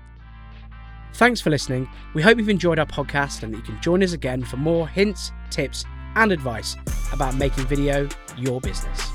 Thanks 1.14 1.40
for 1.40 1.50
listening. 1.50 1.88
We 2.12 2.22
hope 2.22 2.38
you've 2.38 2.48
enjoyed 2.48 2.80
our 2.80 2.86
podcast 2.86 3.44
and 3.44 3.54
that 3.54 3.58
you 3.58 3.62
can 3.62 3.80
join 3.80 4.02
us 4.02 4.12
again 4.12 4.42
for 4.42 4.56
more 4.56 4.88
hints, 4.88 5.30
tips, 5.48 5.84
and 6.16 6.32
advice 6.32 6.76
about 7.12 7.34
making 7.36 7.64
video 7.66 8.08
your 8.36 8.60
business. 8.60 9.10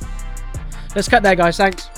Let's 0.95 1.07
cut 1.07 1.23
there, 1.23 1.35
guys. 1.35 1.57
Thanks. 1.57 1.89